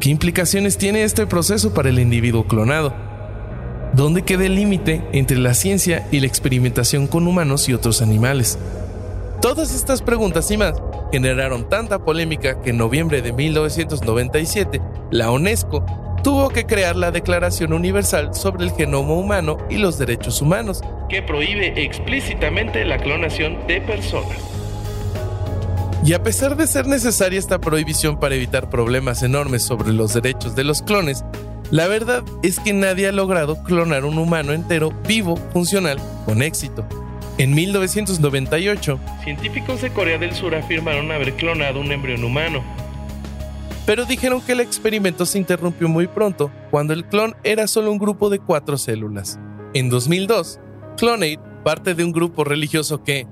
¿Qué 0.01 0.09
implicaciones 0.09 0.77
tiene 0.77 1.03
este 1.03 1.25
proceso 1.25 1.73
para 1.73 1.87
el 1.87 1.97
individuo 1.97 2.45
clonado? 2.45 2.93
¿Dónde 3.93 4.23
queda 4.23 4.47
el 4.47 4.55
límite 4.55 5.01
entre 5.13 5.37
la 5.37 5.53
ciencia 5.53 6.05
y 6.11 6.19
la 6.19 6.27
experimentación 6.27 7.07
con 7.07 7.25
humanos 7.25 7.69
y 7.69 7.73
otros 7.73 8.01
animales? 8.01 8.59
Todas 9.41 9.73
estas 9.73 10.01
preguntas 10.01 10.51
y 10.51 10.57
más 10.57 10.73
generaron 11.13 11.69
tanta 11.69 12.03
polémica 12.03 12.61
que 12.61 12.71
en 12.71 12.77
noviembre 12.77 13.21
de 13.21 13.31
1997 13.31 14.81
la 15.11 15.31
UNESCO 15.31 15.85
tuvo 16.25 16.49
que 16.49 16.65
crear 16.65 16.97
la 16.97 17.11
Declaración 17.11 17.71
Universal 17.71 18.35
sobre 18.35 18.65
el 18.65 18.71
Genoma 18.71 19.13
Humano 19.13 19.57
y 19.69 19.77
los 19.77 19.97
Derechos 19.97 20.41
Humanos, 20.41 20.81
que 21.07 21.21
prohíbe 21.21 21.81
explícitamente 21.81 22.83
la 22.83 22.97
clonación 22.97 23.57
de 23.67 23.79
personas. 23.79 24.50
Y 26.03 26.13
a 26.13 26.23
pesar 26.23 26.57
de 26.57 26.65
ser 26.65 26.87
necesaria 26.87 27.37
esta 27.37 27.61
prohibición 27.61 28.19
para 28.19 28.33
evitar 28.33 28.69
problemas 28.71 29.21
enormes 29.21 29.63
sobre 29.63 29.93
los 29.93 30.13
derechos 30.13 30.55
de 30.55 30.63
los 30.63 30.81
clones, 30.81 31.23
la 31.69 31.87
verdad 31.87 32.23
es 32.41 32.59
que 32.59 32.73
nadie 32.73 33.07
ha 33.07 33.11
logrado 33.11 33.61
clonar 33.63 34.03
un 34.03 34.17
humano 34.17 34.51
entero 34.51 34.91
vivo, 35.07 35.37
funcional, 35.53 35.99
con 36.25 36.41
éxito. 36.41 36.85
En 37.37 37.53
1998, 37.53 38.99
científicos 39.23 39.81
de 39.81 39.91
Corea 39.91 40.17
del 40.17 40.33
Sur 40.33 40.55
afirmaron 40.55 41.11
haber 41.11 41.33
clonado 41.35 41.79
un 41.79 41.91
embrión 41.91 42.23
humano. 42.23 42.63
Pero 43.85 44.05
dijeron 44.05 44.41
que 44.41 44.53
el 44.53 44.59
experimento 44.59 45.25
se 45.25 45.37
interrumpió 45.37 45.87
muy 45.87 46.07
pronto, 46.07 46.51
cuando 46.71 46.93
el 46.93 47.05
clon 47.05 47.35
era 47.43 47.67
solo 47.67 47.91
un 47.91 47.99
grupo 47.99 48.29
de 48.29 48.39
cuatro 48.39 48.77
células. 48.77 49.39
En 49.73 49.89
2002, 49.89 50.59
Clonate, 50.97 51.39
parte 51.63 51.93
de 51.93 52.03
un 52.03 52.11
grupo 52.11 52.43
religioso 52.43 53.03
que, 53.03 53.27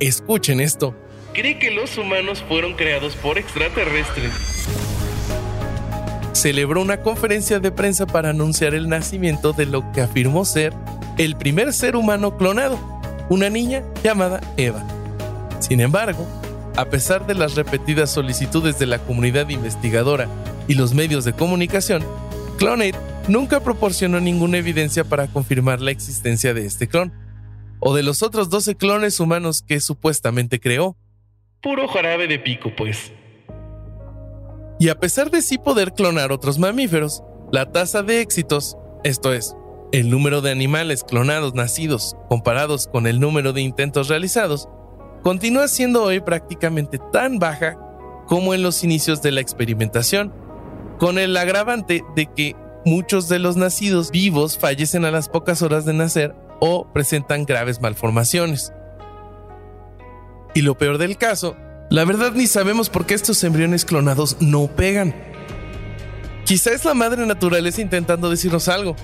escuchen 0.00 0.60
esto, 0.60 0.94
cree 1.32 1.58
que 1.58 1.70
los 1.70 1.96
humanos 1.98 2.44
fueron 2.46 2.74
creados 2.74 3.14
por 3.16 3.38
extraterrestres. 3.38 4.32
Celebró 6.32 6.80
una 6.80 7.00
conferencia 7.02 7.60
de 7.60 7.70
prensa 7.70 8.06
para 8.06 8.30
anunciar 8.30 8.74
el 8.74 8.88
nacimiento 8.88 9.52
de 9.52 9.66
lo 9.66 9.90
que 9.92 10.00
afirmó 10.00 10.44
ser 10.44 10.72
el 11.18 11.36
primer 11.36 11.72
ser 11.72 11.96
humano 11.96 12.36
clonado, 12.36 12.78
una 13.28 13.50
niña 13.50 13.84
llamada 14.02 14.40
Eva. 14.56 14.82
Sin 15.58 15.80
embargo, 15.80 16.26
a 16.76 16.86
pesar 16.86 17.26
de 17.26 17.34
las 17.34 17.56
repetidas 17.56 18.10
solicitudes 18.10 18.78
de 18.78 18.86
la 18.86 18.98
comunidad 19.00 19.48
investigadora 19.50 20.28
y 20.66 20.74
los 20.74 20.94
medios 20.94 21.24
de 21.24 21.32
comunicación, 21.34 22.02
Clonate 22.58 22.96
nunca 23.28 23.60
proporcionó 23.60 24.20
ninguna 24.20 24.58
evidencia 24.58 25.04
para 25.04 25.26
confirmar 25.26 25.80
la 25.80 25.90
existencia 25.90 26.54
de 26.54 26.64
este 26.64 26.88
clon, 26.88 27.12
o 27.80 27.94
de 27.94 28.02
los 28.02 28.22
otros 28.22 28.50
12 28.50 28.76
clones 28.76 29.20
humanos 29.20 29.62
que 29.62 29.80
supuestamente 29.80 30.60
creó. 30.60 30.96
Puro 31.62 31.88
jarabe 31.88 32.26
de 32.26 32.38
pico, 32.38 32.72
pues. 32.74 33.12
Y 34.78 34.88
a 34.88 34.98
pesar 34.98 35.30
de 35.30 35.42
sí 35.42 35.58
poder 35.58 35.92
clonar 35.92 36.32
otros 36.32 36.58
mamíferos, 36.58 37.22
la 37.52 37.70
tasa 37.70 38.02
de 38.02 38.22
éxitos, 38.22 38.78
esto 39.04 39.34
es, 39.34 39.54
el 39.92 40.08
número 40.08 40.40
de 40.40 40.52
animales 40.52 41.04
clonados 41.04 41.54
nacidos 41.54 42.16
comparados 42.28 42.86
con 42.86 43.06
el 43.06 43.20
número 43.20 43.52
de 43.52 43.60
intentos 43.60 44.08
realizados, 44.08 44.68
continúa 45.22 45.68
siendo 45.68 46.02
hoy 46.04 46.20
prácticamente 46.20 46.98
tan 47.12 47.38
baja 47.38 47.76
como 48.26 48.54
en 48.54 48.62
los 48.62 48.82
inicios 48.82 49.20
de 49.20 49.32
la 49.32 49.42
experimentación, 49.42 50.32
con 50.98 51.18
el 51.18 51.36
agravante 51.36 52.02
de 52.16 52.26
que 52.26 52.56
muchos 52.86 53.28
de 53.28 53.38
los 53.38 53.56
nacidos 53.56 54.10
vivos 54.10 54.56
fallecen 54.56 55.04
a 55.04 55.10
las 55.10 55.28
pocas 55.28 55.60
horas 55.60 55.84
de 55.84 55.92
nacer 55.92 56.34
o 56.60 56.90
presentan 56.92 57.44
graves 57.44 57.82
malformaciones. 57.82 58.72
Y 60.54 60.62
lo 60.62 60.76
peor 60.76 60.98
del 60.98 61.16
caso, 61.16 61.56
la 61.90 62.04
verdad 62.04 62.32
ni 62.32 62.46
sabemos 62.46 62.90
por 62.90 63.06
qué 63.06 63.14
estos 63.14 63.42
embriones 63.44 63.84
clonados 63.84 64.36
no 64.40 64.66
pegan. 64.68 65.14
Quizá 66.44 66.72
es 66.72 66.84
la 66.84 66.94
madre 66.94 67.24
naturaleza 67.26 67.80
intentando 67.80 68.30
decirnos 68.30 68.68
algo, 68.68 68.96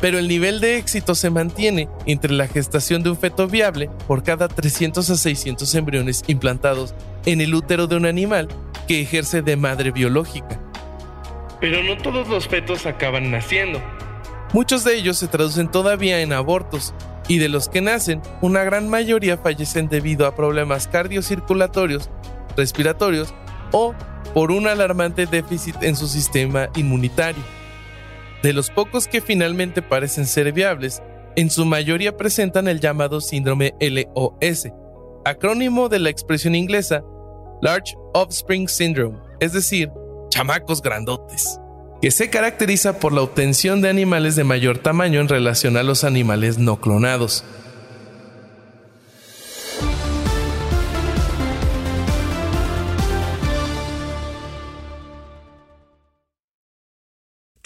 pero 0.00 0.18
el 0.18 0.28
nivel 0.28 0.60
de 0.60 0.76
éxito 0.76 1.14
se 1.14 1.30
mantiene 1.30 1.88
entre 2.04 2.32
la 2.32 2.48
gestación 2.48 3.02
de 3.02 3.10
un 3.10 3.16
feto 3.16 3.48
viable 3.48 3.88
por 4.06 4.22
cada 4.22 4.48
300 4.48 5.08
a 5.08 5.16
600 5.16 5.74
embriones 5.74 6.22
implantados 6.26 6.94
en 7.24 7.40
el 7.40 7.54
útero 7.54 7.86
de 7.86 7.96
un 7.96 8.06
animal 8.06 8.48
que 8.86 9.00
ejerce 9.00 9.42
de 9.42 9.56
madre 9.56 9.90
biológica. 9.90 10.60
Pero 11.60 11.82
no 11.82 11.96
todos 11.96 12.28
los 12.28 12.46
fetos 12.46 12.84
acaban 12.84 13.30
naciendo. 13.30 13.80
Muchos 14.52 14.84
de 14.84 14.96
ellos 14.96 15.18
se 15.18 15.28
traducen 15.28 15.70
todavía 15.70 16.20
en 16.20 16.32
abortos, 16.32 16.94
y 17.28 17.38
de 17.38 17.48
los 17.48 17.68
que 17.68 17.80
nacen, 17.80 18.22
una 18.40 18.64
gran 18.64 18.88
mayoría 18.88 19.36
fallecen 19.36 19.88
debido 19.88 20.26
a 20.26 20.34
problemas 20.34 20.88
cardiocirculatorios, 20.88 22.10
respiratorios 22.56 23.34
o 23.72 23.94
por 24.34 24.50
un 24.50 24.66
alarmante 24.66 25.26
déficit 25.26 25.82
en 25.82 25.96
su 25.96 26.06
sistema 26.06 26.68
inmunitario. 26.76 27.42
De 28.42 28.52
los 28.52 28.70
pocos 28.70 29.08
que 29.08 29.20
finalmente 29.20 29.82
parecen 29.82 30.26
ser 30.26 30.52
viables, 30.52 31.02
en 31.36 31.50
su 31.50 31.64
mayoría 31.64 32.16
presentan 32.16 32.68
el 32.68 32.80
llamado 32.80 33.20
síndrome 33.20 33.74
LOS, 33.80 34.68
acrónimo 35.24 35.88
de 35.88 35.98
la 35.98 36.10
expresión 36.10 36.54
inglesa 36.54 37.02
Large 37.62 37.94
Offspring 38.14 38.68
Syndrome, 38.68 39.18
es 39.40 39.52
decir, 39.52 39.90
chamacos 40.30 40.80
grandotes 40.80 41.58
que 42.00 42.10
se 42.10 42.30
caracteriza 42.30 42.98
por 42.98 43.12
la 43.12 43.22
obtención 43.22 43.80
de 43.80 43.88
animales 43.88 44.36
de 44.36 44.44
mayor 44.44 44.78
tamaño 44.78 45.20
en 45.20 45.28
relación 45.28 45.76
a 45.76 45.82
los 45.82 46.04
animales 46.04 46.58
no 46.58 46.80
clonados. 46.80 47.44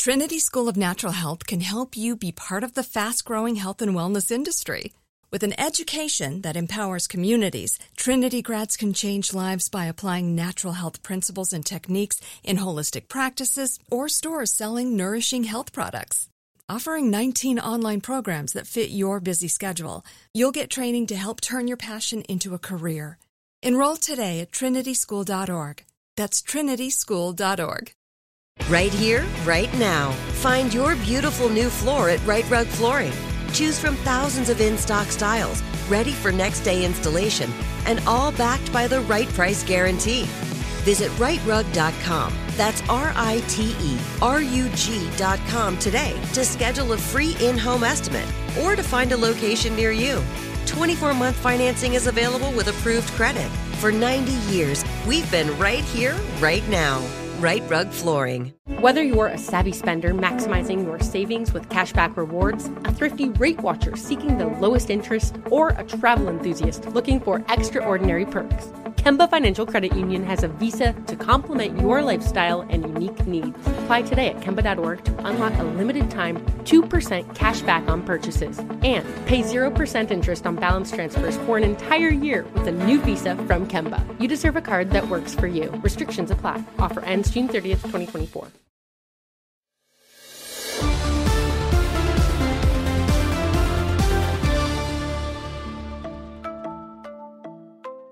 Trinity 0.02 0.40
School 0.40 0.66
of 0.66 0.78
Natural 0.78 1.12
Health 1.12 1.46
can 1.46 1.60
help 1.60 1.94
you 1.94 2.16
be 2.16 2.32
part 2.32 2.64
of 2.64 2.72
the 2.72 2.82
fast 2.82 3.26
growing 3.26 3.56
health 3.56 3.82
and 3.82 3.94
wellness 3.94 4.30
industry. 4.30 4.92
With 5.32 5.44
an 5.44 5.58
education 5.60 6.40
that 6.40 6.56
empowers 6.56 7.06
communities, 7.06 7.78
Trinity 7.96 8.42
grads 8.42 8.76
can 8.76 8.92
change 8.92 9.32
lives 9.32 9.68
by 9.68 9.84
applying 9.84 10.34
natural 10.34 10.72
health 10.72 11.04
principles 11.04 11.52
and 11.52 11.64
techniques 11.64 12.20
in 12.42 12.56
holistic 12.58 13.06
practices 13.06 13.78
or 13.92 14.08
stores 14.08 14.52
selling 14.52 14.96
nourishing 14.96 15.44
health 15.44 15.72
products. 15.72 16.28
Offering 16.68 17.10
19 17.10 17.60
online 17.60 18.00
programs 18.00 18.54
that 18.54 18.66
fit 18.66 18.90
your 18.90 19.20
busy 19.20 19.46
schedule, 19.46 20.04
you'll 20.34 20.50
get 20.58 20.68
training 20.68 21.06
to 21.06 21.16
help 21.16 21.40
turn 21.40 21.68
your 21.68 21.76
passion 21.76 22.22
into 22.22 22.52
a 22.54 22.58
career. 22.58 23.16
Enroll 23.62 23.96
today 23.98 24.40
at 24.40 24.50
trinityschool.org. 24.50 25.84
That's 26.16 26.42
trinityschool.org. 26.42 27.92
Right 28.68 28.92
here, 28.92 29.24
right 29.44 29.72
now. 29.78 30.10
Find 30.42 30.74
your 30.74 30.96
beautiful 30.96 31.48
new 31.48 31.70
floor 31.70 32.08
at 32.08 32.24
Right 32.26 32.48
Rug 32.50 32.66
Flooring. 32.66 33.29
Choose 33.52 33.78
from 33.78 33.96
thousands 33.96 34.48
of 34.48 34.60
in 34.60 34.78
stock 34.78 35.08
styles, 35.08 35.62
ready 35.88 36.12
for 36.12 36.30
next 36.30 36.60
day 36.60 36.84
installation, 36.84 37.50
and 37.86 38.00
all 38.06 38.32
backed 38.32 38.72
by 38.72 38.86
the 38.86 39.00
right 39.02 39.28
price 39.30 39.64
guarantee. 39.64 40.24
Visit 40.84 41.10
rightrug.com. 41.12 42.32
That's 42.56 42.82
R 42.88 43.12
I 43.14 43.42
T 43.48 43.74
E 43.80 43.98
R 44.22 44.40
U 44.40 44.68
G.com 44.74 45.78
today 45.78 46.20
to 46.32 46.44
schedule 46.44 46.92
a 46.92 46.98
free 46.98 47.36
in 47.40 47.58
home 47.58 47.84
estimate 47.84 48.28
or 48.62 48.76
to 48.76 48.82
find 48.82 49.12
a 49.12 49.16
location 49.16 49.74
near 49.76 49.92
you. 49.92 50.22
24 50.66 51.14
month 51.14 51.36
financing 51.36 51.94
is 51.94 52.06
available 52.06 52.52
with 52.52 52.68
approved 52.68 53.08
credit. 53.10 53.48
For 53.80 53.90
90 53.90 54.32
years, 54.52 54.84
we've 55.06 55.30
been 55.30 55.56
right 55.58 55.84
here, 55.84 56.16
right 56.38 56.66
now. 56.68 57.02
Right 57.40 57.62
Rug 57.70 57.88
Flooring. 57.88 58.52
Whether 58.80 59.02
you're 59.02 59.28
a 59.28 59.38
savvy 59.38 59.72
spender 59.72 60.12
maximizing 60.12 60.84
your 60.84 61.00
savings 61.00 61.54
with 61.54 61.70
cashback 61.70 62.14
rewards, 62.14 62.66
a 62.84 62.92
thrifty 62.92 63.30
rate 63.30 63.62
watcher 63.62 63.96
seeking 63.96 64.36
the 64.36 64.44
lowest 64.44 64.90
interest, 64.90 65.36
or 65.50 65.70
a 65.70 65.84
travel 65.84 66.28
enthusiast 66.28 66.84
looking 66.88 67.18
for 67.18 67.42
extraordinary 67.48 68.26
perks, 68.26 68.70
Kemba 69.00 69.30
Financial 69.30 69.64
Credit 69.64 69.96
Union 69.96 70.22
has 70.24 70.42
a 70.42 70.48
visa 70.48 70.92
to 71.06 71.16
complement 71.16 71.80
your 71.80 72.02
lifestyle 72.02 72.66
and 72.68 72.82
unique 72.82 73.26
needs. 73.26 73.56
Apply 73.78 74.02
today 74.02 74.28
at 74.28 74.40
Kemba.org 74.40 75.02
to 75.04 75.26
unlock 75.26 75.58
a 75.58 75.64
limited 75.64 76.10
time 76.10 76.44
2% 76.64 77.34
cash 77.34 77.62
back 77.62 77.88
on 77.88 78.02
purchases 78.02 78.58
and 78.58 79.06
pay 79.24 79.40
0% 79.40 80.10
interest 80.10 80.46
on 80.46 80.56
balance 80.56 80.90
transfers 80.92 81.38
for 81.38 81.56
an 81.56 81.64
entire 81.64 82.10
year 82.10 82.44
with 82.54 82.68
a 82.68 82.72
new 82.72 83.00
visa 83.00 83.36
from 83.46 83.66
Kemba. 83.66 84.04
You 84.20 84.28
deserve 84.28 84.56
a 84.56 84.60
card 84.60 84.90
that 84.90 85.08
works 85.08 85.34
for 85.34 85.46
you. 85.46 85.70
Restrictions 85.82 86.30
apply. 86.30 86.62
Offer 86.78 87.00
ends 87.00 87.30
June 87.30 87.48
30th, 87.48 87.82
2024. 87.88 88.48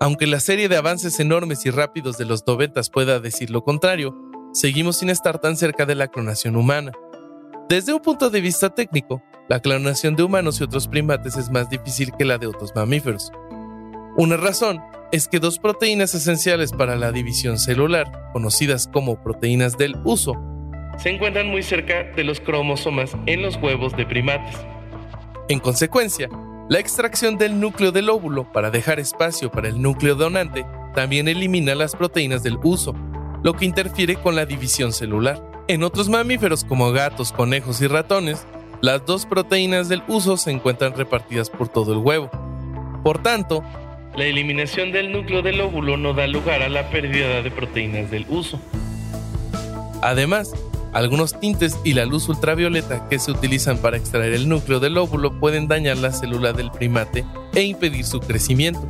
Aunque 0.01 0.27
la 0.27 0.39
serie 0.39 0.69
de 0.69 0.77
avances 0.77 1.19
enormes 1.19 1.65
y 1.65 1.71
rápidos 1.71 2.17
de 2.17 2.23
los 2.23 2.47
noventas 2.47 2.89
pueda 2.89 3.19
decir 3.19 3.49
lo 3.49 3.65
contrario, 3.65 4.15
seguimos 4.53 4.97
sin 4.97 5.09
estar 5.09 5.39
tan 5.39 5.57
cerca 5.57 5.85
de 5.85 5.95
la 5.95 6.07
clonación 6.07 6.55
humana. 6.55 6.93
Desde 7.67 7.93
un 7.93 7.99
punto 7.99 8.29
de 8.29 8.39
vista 8.39 8.69
técnico, 8.69 9.21
la 9.49 9.59
clonación 9.59 10.15
de 10.15 10.23
humanos 10.23 10.59
y 10.59 10.63
otros 10.63 10.87
primates 10.87 11.35
es 11.35 11.51
más 11.51 11.69
difícil 11.69 12.11
que 12.17 12.23
la 12.23 12.37
de 12.37 12.47
otros 12.47 12.71
mamíferos. 12.73 13.29
Una 14.15 14.37
razón 14.37 14.79
es 15.11 15.27
que 15.27 15.39
dos 15.39 15.59
proteínas 15.59 16.15
esenciales 16.15 16.71
para 16.71 16.95
la 16.95 17.11
división 17.11 17.59
celular, 17.59 18.29
conocidas 18.31 18.87
como 18.87 19.21
proteínas 19.21 19.77
del 19.77 19.97
uso, 20.05 20.33
se 20.97 21.09
encuentran 21.09 21.47
muy 21.47 21.61
cerca 21.61 22.03
de 22.15 22.23
los 22.23 22.39
cromosomas 22.39 23.11
en 23.25 23.41
los 23.41 23.57
huevos 23.57 23.95
de 23.97 24.05
primates. 24.05 24.55
En 25.49 25.59
consecuencia, 25.59 26.29
la 26.69 26.77
extracción 26.77 27.39
del 27.39 27.59
núcleo 27.59 27.91
del 27.91 28.11
óvulo 28.11 28.43
para 28.53 28.69
dejar 28.69 28.99
espacio 28.99 29.49
para 29.49 29.67
el 29.69 29.81
núcleo 29.81 30.13
donante 30.13 30.67
también 30.93 31.27
elimina 31.27 31.73
las 31.73 31.95
proteínas 31.95 32.43
del 32.43 32.59
uso, 32.61 32.93
lo 33.41 33.55
que 33.55 33.65
interfiere 33.65 34.17
con 34.17 34.35
la 34.35 34.45
división 34.45 34.93
celular. 34.93 35.41
En 35.67 35.81
otros 35.81 36.09
mamíferos 36.09 36.63
como 36.63 36.91
gatos, 36.91 37.31
conejos 37.31 37.81
y 37.81 37.87
ratones, 37.87 38.45
las 38.81 39.03
dos 39.03 39.25
proteínas 39.25 39.89
del 39.89 40.03
uso 40.07 40.37
se 40.37 40.51
encuentran 40.51 40.95
repartidas 40.95 41.49
por 41.49 41.69
todo 41.69 41.91
el 41.91 41.99
huevo. 41.99 42.29
Por 43.03 43.23
tanto, 43.23 43.63
la 44.15 44.25
eliminación 44.25 44.91
del 44.91 45.11
núcleo 45.11 45.41
del 45.41 45.61
óvulo 45.61 45.97
no 45.97 46.13
da 46.13 46.27
lugar 46.27 46.61
a 46.61 46.69
la 46.69 46.87
pérdida 46.91 47.41
de 47.41 47.49
proteínas 47.49 48.11
del 48.11 48.27
uso. 48.29 48.59
Además, 50.03 50.53
algunos 50.93 51.39
tintes 51.39 51.77
y 51.83 51.93
la 51.93 52.05
luz 52.05 52.27
ultravioleta 52.29 53.07
que 53.07 53.19
se 53.19 53.31
utilizan 53.31 53.77
para 53.77 53.97
extraer 53.97 54.33
el 54.33 54.49
núcleo 54.49 54.79
del 54.79 54.97
óvulo 54.97 55.39
pueden 55.39 55.67
dañar 55.67 55.97
la 55.97 56.11
célula 56.11 56.53
del 56.53 56.71
primate 56.71 57.25
e 57.53 57.61
impedir 57.61 58.05
su 58.05 58.19
crecimiento. 58.19 58.87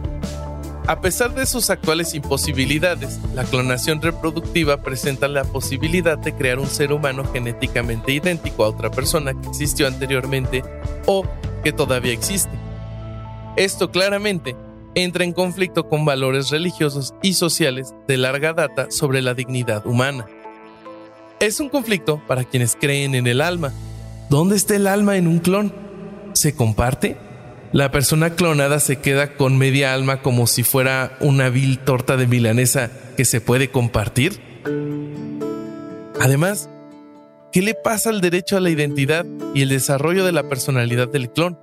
A 0.88 1.02
pesar 1.02 1.36
de 1.36 1.46
sus 1.46 1.70
actuales 1.70 2.16
imposibilidades, 2.16 3.20
la 3.36 3.44
clonación 3.44 4.02
reproductiva 4.02 4.82
presenta 4.82 5.28
la 5.28 5.44
posibilidad 5.44 6.18
de 6.18 6.34
crear 6.34 6.58
un 6.58 6.66
ser 6.66 6.94
humano 6.94 7.26
genéticamente 7.32 8.12
idéntico 8.12 8.64
a 8.64 8.70
otra 8.70 8.90
persona 8.90 9.40
que 9.40 9.50
existió 9.50 9.86
anteriormente 9.86 10.64
o 11.06 11.26
que 11.64 11.74
todavía 11.74 12.14
existe. 12.14 12.58
Esto 13.56 13.92
claramente 13.92 14.56
entra 14.96 15.24
en 15.24 15.34
conflicto 15.34 15.88
con 15.88 16.06
valores 16.06 16.50
religiosos 16.50 17.14
y 17.22 17.34
sociales 17.34 17.94
de 18.08 18.18
larga 18.18 18.54
data 18.54 18.90
sobre 18.90 19.22
la 19.22 19.36
dignidad 19.36 19.86
humana. 19.86 20.26
Es 21.40 21.62
un 21.62 21.70
conflicto 21.70 22.22
para 22.28 22.44
quienes 22.44 22.76
creen 22.76 23.16
en 23.16 23.26
el 23.26 23.40
alma. 23.40 23.72
¿Dónde 24.30 24.58
está 24.58 24.76
el 24.76 24.88
alma 24.88 25.16
en 25.16 25.26
un 25.26 25.40
clon? 25.40 25.74
¿Se 26.34 26.54
comparte? 26.54 27.16
¿La 27.72 27.92
persona 27.92 28.32
clonada 28.32 28.80
se 28.82 28.98
queda 28.98 29.36
con 29.36 29.58
media 29.58 29.94
alma 29.94 30.22
como 30.22 30.48
si 30.48 30.64
fuera 30.64 31.18
una 31.22 31.50
vil 31.50 31.80
torta 31.80 32.18
de 32.18 32.28
milanesa 32.28 32.92
que 33.16 33.24
se 33.24 33.40
puede 33.40 33.70
compartir? 33.70 34.42
Además, 36.20 36.70
¿qué 37.54 37.62
le 37.62 37.74
pasa 37.74 38.10
al 38.10 38.20
derecho 38.20 38.58
a 38.58 38.60
la 38.60 38.70
identidad 38.70 39.26
y 39.56 39.62
el 39.62 39.70
desarrollo 39.70 40.26
de 40.26 40.34
la 40.34 40.50
personalidad 40.50 41.08
del 41.08 41.30
clon? 41.30 41.58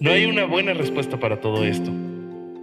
No 0.00 0.10
hay 0.10 0.24
una 0.24 0.46
buena 0.46 0.72
respuesta 0.72 1.20
para 1.20 1.38
todo 1.42 1.64
esto. 1.64 1.92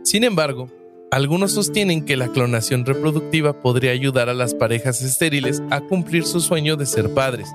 Sin 0.03 0.23
embargo, 0.23 0.67
algunos 1.09 1.53
sostienen 1.53 2.03
que 2.03 2.17
la 2.17 2.27
clonación 2.27 2.85
reproductiva 2.85 3.61
podría 3.61 3.91
ayudar 3.91 4.27
a 4.27 4.33
las 4.33 4.53
parejas 4.53 5.01
estériles 5.01 5.61
a 5.69 5.79
cumplir 5.79 6.25
su 6.25 6.41
sueño 6.41 6.75
de 6.75 6.85
ser 6.85 7.13
padres. 7.13 7.47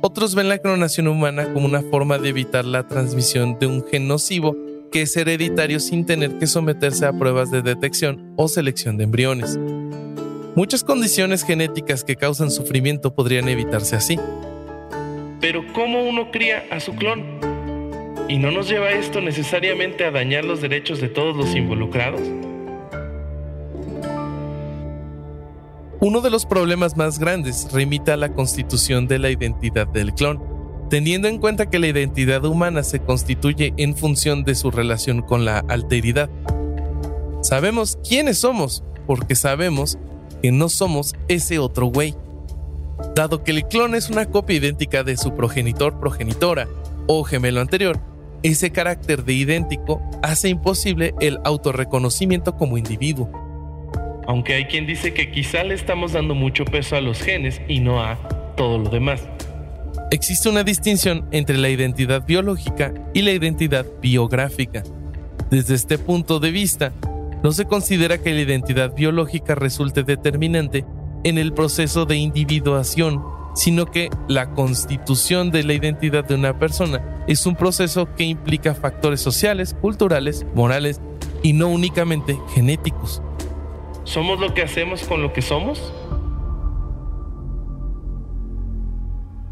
Otros 0.00 0.34
ven 0.34 0.48
la 0.48 0.58
clonación 0.58 1.06
humana 1.06 1.52
como 1.52 1.66
una 1.66 1.82
forma 1.82 2.18
de 2.18 2.30
evitar 2.30 2.64
la 2.64 2.86
transmisión 2.86 3.58
de 3.60 3.66
un 3.66 3.84
gen 3.86 4.08
nocivo 4.08 4.56
que 4.90 5.02
es 5.02 5.16
hereditario 5.16 5.78
sin 5.78 6.04
tener 6.04 6.38
que 6.38 6.46
someterse 6.46 7.06
a 7.06 7.12
pruebas 7.12 7.50
de 7.50 7.62
detección 7.62 8.32
o 8.36 8.48
selección 8.48 8.96
de 8.96 9.04
embriones. 9.04 9.58
Muchas 10.56 10.82
condiciones 10.82 11.44
genéticas 11.44 12.02
que 12.02 12.16
causan 12.16 12.50
sufrimiento 12.50 13.14
podrían 13.14 13.48
evitarse 13.48 13.94
así. 13.94 14.18
Pero 15.40 15.64
¿cómo 15.74 16.02
uno 16.02 16.30
cría 16.32 16.64
a 16.70 16.80
su 16.80 16.94
clon? 16.94 17.24
¿Y 18.28 18.38
no 18.38 18.50
nos 18.50 18.68
lleva 18.68 18.90
esto 18.90 19.20
necesariamente 19.20 20.04
a 20.04 20.10
dañar 20.10 20.44
los 20.44 20.60
derechos 20.60 21.00
de 21.00 21.08
todos 21.08 21.36
los 21.36 21.54
involucrados? 21.54 22.22
Uno 25.98 26.20
de 26.20 26.28
los 26.28 26.44
problemas 26.44 26.96
más 26.98 27.18
grandes 27.18 27.68
remite 27.72 28.12
a 28.12 28.18
la 28.18 28.34
constitución 28.34 29.08
de 29.08 29.18
la 29.18 29.30
identidad 29.30 29.86
del 29.86 30.12
clon, 30.12 30.42
teniendo 30.90 31.26
en 31.26 31.38
cuenta 31.38 31.70
que 31.70 31.78
la 31.78 31.86
identidad 31.86 32.44
humana 32.44 32.82
se 32.82 33.00
constituye 33.00 33.72
en 33.78 33.96
función 33.96 34.44
de 34.44 34.54
su 34.54 34.70
relación 34.70 35.22
con 35.22 35.46
la 35.46 35.60
alteridad. 35.68 36.28
Sabemos 37.40 37.98
quiénes 38.06 38.38
somos, 38.38 38.84
porque 39.06 39.34
sabemos 39.34 39.98
que 40.42 40.52
no 40.52 40.68
somos 40.68 41.14
ese 41.28 41.58
otro 41.58 41.86
güey. 41.86 42.14
Dado 43.14 43.42
que 43.42 43.52
el 43.52 43.64
clon 43.66 43.94
es 43.94 44.10
una 44.10 44.26
copia 44.26 44.56
idéntica 44.56 45.02
de 45.02 45.16
su 45.16 45.34
progenitor, 45.34 45.98
progenitora 45.98 46.68
o 47.06 47.24
gemelo 47.24 47.62
anterior, 47.62 47.98
ese 48.42 48.70
carácter 48.70 49.24
de 49.24 49.32
idéntico 49.32 50.02
hace 50.22 50.50
imposible 50.50 51.14
el 51.20 51.38
autorreconocimiento 51.42 52.54
como 52.54 52.76
individuo 52.76 53.45
aunque 54.26 54.54
hay 54.54 54.64
quien 54.66 54.86
dice 54.86 55.14
que 55.14 55.30
quizá 55.30 55.64
le 55.64 55.74
estamos 55.74 56.12
dando 56.12 56.34
mucho 56.34 56.64
peso 56.64 56.96
a 56.96 57.00
los 57.00 57.20
genes 57.20 57.60
y 57.68 57.80
no 57.80 58.02
a 58.02 58.16
todo 58.56 58.78
lo 58.78 58.90
demás. 58.90 59.22
Existe 60.10 60.48
una 60.48 60.62
distinción 60.62 61.26
entre 61.32 61.56
la 61.56 61.68
identidad 61.68 62.24
biológica 62.24 62.94
y 63.12 63.22
la 63.22 63.32
identidad 63.32 63.86
biográfica. 64.00 64.82
Desde 65.50 65.74
este 65.74 65.98
punto 65.98 66.38
de 66.38 66.50
vista, 66.50 66.92
no 67.42 67.52
se 67.52 67.66
considera 67.66 68.18
que 68.18 68.32
la 68.32 68.40
identidad 68.40 68.94
biológica 68.94 69.54
resulte 69.54 70.02
determinante 70.02 70.84
en 71.24 71.38
el 71.38 71.52
proceso 71.52 72.06
de 72.06 72.16
individuación, 72.16 73.22
sino 73.54 73.86
que 73.86 74.10
la 74.28 74.50
constitución 74.50 75.50
de 75.50 75.64
la 75.64 75.72
identidad 75.72 76.24
de 76.24 76.34
una 76.34 76.58
persona 76.58 77.24
es 77.26 77.46
un 77.46 77.56
proceso 77.56 78.14
que 78.14 78.24
implica 78.24 78.74
factores 78.74 79.20
sociales, 79.20 79.74
culturales, 79.80 80.46
morales 80.54 81.00
y 81.42 81.52
no 81.52 81.68
únicamente 81.68 82.38
genéticos. 82.54 83.22
¿Somos 84.06 84.38
lo 84.38 84.54
que 84.54 84.62
hacemos 84.62 85.02
con 85.02 85.20
lo 85.20 85.32
que 85.32 85.42
somos? 85.42 85.92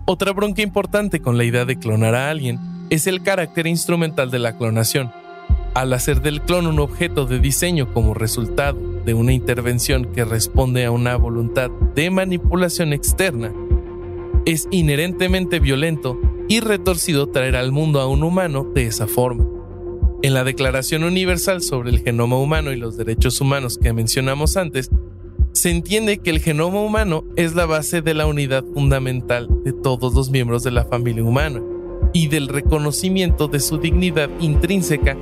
Otra 0.07 0.33
bronca 0.33 0.63
importante 0.63 1.21
con 1.21 1.37
la 1.37 1.45
idea 1.45 1.65
de 1.65 1.77
clonar 1.77 2.15
a 2.15 2.31
alguien 2.31 2.61
es 2.89 3.09
el 3.09 3.23
carácter 3.23 3.67
instrumental 3.67 4.31
de 4.31 4.39
la 4.39 4.57
clonación. 4.57 5.11
Al 5.75 5.93
hacer 5.93 6.23
del 6.23 6.41
clon 6.41 6.69
un 6.69 6.79
objeto 6.79 7.27
de 7.27 7.41
diseño 7.41 7.93
como 7.93 8.15
resultado 8.15 8.79
de 9.05 9.13
una 9.13 9.33
intervención 9.33 10.13
que 10.13 10.25
responde 10.25 10.85
a 10.85 10.93
una 10.93 11.17
voluntad 11.17 11.71
de 11.97 12.11
manipulación 12.11 12.93
externa, 12.93 13.53
es 14.47 14.69
inherentemente 14.71 15.59
violento 15.59 16.17
y 16.49 16.61
retorcido 16.61 17.29
traer 17.29 17.57
al 17.57 17.73
mundo 17.73 18.01
a 18.01 18.07
un 18.07 18.23
humano 18.23 18.63
de 18.73 18.87
esa 18.87 19.09
forma. 19.09 19.54
En 20.25 20.33
la 20.33 20.43
Declaración 20.43 21.05
Universal 21.05 21.61
sobre 21.61 21.91
el 21.91 22.01
Genoma 22.01 22.39
Humano 22.39 22.73
y 22.73 22.77
los 22.77 22.97
Derechos 22.97 23.43
Humanos 23.43 23.77
que 23.77 23.93
mencionamos 23.93 24.57
antes, 24.57 24.89
se 25.53 25.69
entiende 25.69 26.17
que 26.17 26.31
el 26.31 26.41
genoma 26.41 26.81
humano 26.81 27.25
es 27.37 27.55
la 27.55 27.67
base 27.67 28.01
de 28.01 28.15
la 28.15 28.25
unidad 28.25 28.65
fundamental 28.73 29.49
de 29.67 29.75
todos 29.75 30.15
los 30.15 30.31
miembros 30.31 30.63
de 30.63 30.71
la 30.71 30.87
familia 30.87 31.23
humana 31.23 31.61
y 32.15 32.29
del 32.29 32.49
reconocimiento 32.49 33.49
de 33.49 33.61
su 33.61 33.77
dignidad 33.77 34.31
intrínseca 34.41 35.15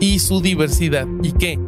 y 0.00 0.18
su 0.18 0.42
diversidad 0.42 1.08
y 1.22 1.32
que, 1.32 1.58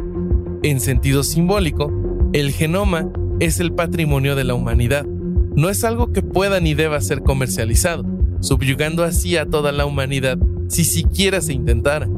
en 0.63 0.79
sentido 0.79 1.23
simbólico, 1.23 1.91
el 2.35 2.53
genoma 2.53 3.11
es 3.41 3.61
el 3.61 3.73
patrimonio 3.73 4.37
de 4.37 4.45
la 4.45 4.53
humanidad. 4.53 5.07
No 5.07 5.71
es 5.71 5.85
algo 5.85 6.13
que 6.13 6.21
pueda 6.21 6.61
ni 6.61 6.75
deba 6.75 7.01
ser 7.01 7.23
comercializado, 7.23 8.05
subyugando 8.41 9.05
así 9.05 9.39
a 9.39 9.47
toda 9.47 9.73
la 9.73 9.87
humanidad 9.87 10.37
si 10.69 10.85
siquiera 10.85 11.41
se 11.41 11.55
intentara. 11.55 12.11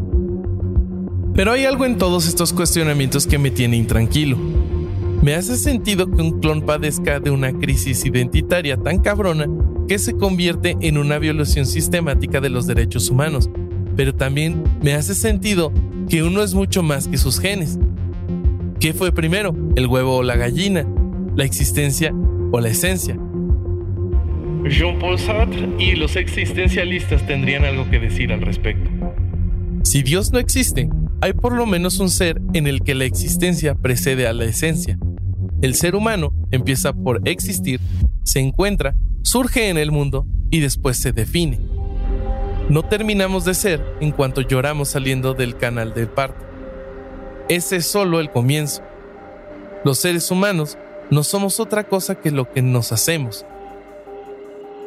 Pero 1.36 1.52
hay 1.52 1.66
algo 1.66 1.84
en 1.84 1.98
todos 1.98 2.26
estos 2.26 2.54
cuestionamientos 2.54 3.26
que 3.26 3.36
me 3.36 3.50
tiene 3.50 3.76
intranquilo. 3.76 4.38
Me 5.22 5.34
hace 5.34 5.56
sentido 5.56 6.10
que 6.10 6.22
un 6.22 6.40
clon 6.40 6.62
padezca 6.62 7.20
de 7.20 7.30
una 7.30 7.52
crisis 7.52 8.06
identitaria 8.06 8.78
tan 8.78 9.00
cabrona 9.00 9.46
que 9.86 9.98
se 9.98 10.14
convierte 10.14 10.76
en 10.80 10.96
una 10.96 11.18
violación 11.18 11.66
sistemática 11.66 12.40
de 12.40 12.48
los 12.48 12.66
derechos 12.66 13.10
humanos, 13.10 13.50
pero 13.96 14.14
también 14.14 14.64
me 14.82 14.94
hace 14.94 15.14
sentido 15.14 15.72
que 16.08 16.22
uno 16.22 16.42
es 16.42 16.54
mucho 16.54 16.82
más 16.82 17.06
que 17.06 17.18
sus 17.18 17.38
genes. 17.38 17.78
¿Qué 18.80 18.94
fue 18.94 19.12
primero, 19.12 19.54
el 19.76 19.88
huevo 19.88 20.16
o 20.16 20.22
la 20.22 20.36
gallina? 20.36 20.86
¿La 21.34 21.44
existencia 21.44 22.14
o 22.50 22.60
la 22.60 22.68
esencia? 22.68 23.18
Jean-Paul 24.64 25.18
Sartre 25.18 25.68
y 25.78 25.96
los 25.96 26.16
existencialistas 26.16 27.26
tendrían 27.26 27.66
algo 27.66 27.88
que 27.90 27.98
decir 27.98 28.32
al 28.32 28.40
respecto. 28.40 28.90
Si 29.82 30.02
Dios 30.02 30.32
no 30.32 30.38
existe, 30.38 30.88
hay 31.20 31.32
por 31.32 31.52
lo 31.52 31.66
menos 31.66 31.98
un 31.98 32.10
ser 32.10 32.40
en 32.52 32.66
el 32.66 32.82
que 32.82 32.94
la 32.94 33.04
existencia 33.04 33.74
precede 33.74 34.26
a 34.26 34.32
la 34.32 34.44
esencia. 34.44 34.98
El 35.62 35.74
ser 35.74 35.94
humano 35.94 36.32
empieza 36.50 36.92
por 36.92 37.26
existir, 37.26 37.80
se 38.24 38.40
encuentra, 38.40 38.94
surge 39.22 39.68
en 39.68 39.78
el 39.78 39.90
mundo 39.90 40.26
y 40.50 40.60
después 40.60 40.98
se 40.98 41.12
define. 41.12 41.58
No 42.68 42.82
terminamos 42.82 43.44
de 43.44 43.54
ser 43.54 43.84
en 44.00 44.12
cuanto 44.12 44.40
lloramos 44.40 44.88
saliendo 44.88 45.34
del 45.34 45.56
canal 45.56 45.94
del 45.94 46.08
parto. 46.08 46.44
Ese 47.48 47.76
es 47.76 47.86
solo 47.86 48.20
el 48.20 48.30
comienzo. 48.30 48.82
Los 49.84 49.98
seres 49.98 50.30
humanos 50.30 50.76
no 51.10 51.22
somos 51.22 51.60
otra 51.60 51.84
cosa 51.84 52.16
que 52.16 52.32
lo 52.32 52.50
que 52.50 52.62
nos 52.62 52.90
hacemos. 52.90 53.46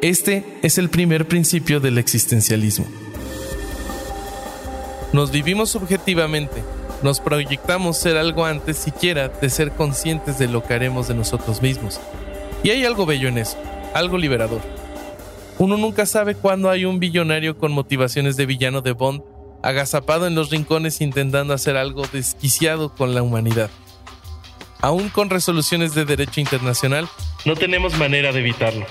Este 0.02 0.44
es 0.62 0.78
el 0.78 0.90
primer 0.90 1.26
principio 1.26 1.80
del 1.80 1.98
existencialismo. 1.98 2.86
Nos 5.12 5.32
vivimos 5.32 5.70
subjetivamente, 5.70 6.62
nos 7.02 7.18
proyectamos 7.18 7.98
ser 7.98 8.16
algo 8.16 8.44
antes 8.44 8.76
siquiera 8.76 9.28
de 9.28 9.50
ser 9.50 9.72
conscientes 9.72 10.38
de 10.38 10.46
lo 10.46 10.62
que 10.62 10.74
haremos 10.74 11.08
de 11.08 11.14
nosotros 11.14 11.62
mismos. 11.62 12.00
Y 12.62 12.70
hay 12.70 12.84
algo 12.84 13.06
bello 13.06 13.28
en 13.28 13.38
eso, 13.38 13.56
algo 13.92 14.18
liberador. 14.18 14.60
Uno 15.58 15.76
nunca 15.76 16.06
sabe 16.06 16.34
cuándo 16.34 16.70
hay 16.70 16.84
un 16.84 17.00
billonario 17.00 17.58
con 17.58 17.72
motivaciones 17.72 18.36
de 18.36 18.46
villano 18.46 18.82
de 18.82 18.92
Bond, 18.92 19.22
agazapado 19.62 20.26
en 20.26 20.34
los 20.34 20.50
rincones 20.50 21.00
intentando 21.00 21.54
hacer 21.54 21.76
algo 21.76 22.04
desquiciado 22.12 22.94
con 22.94 23.14
la 23.14 23.22
humanidad. 23.22 23.68
Aún 24.80 25.08
con 25.08 25.28
resoluciones 25.28 25.94
de 25.94 26.04
derecho 26.04 26.40
internacional, 26.40 27.08
no 27.44 27.56
tenemos 27.56 27.98
manera 27.98 28.32
de 28.32 28.40
evitarlo. 28.40 28.86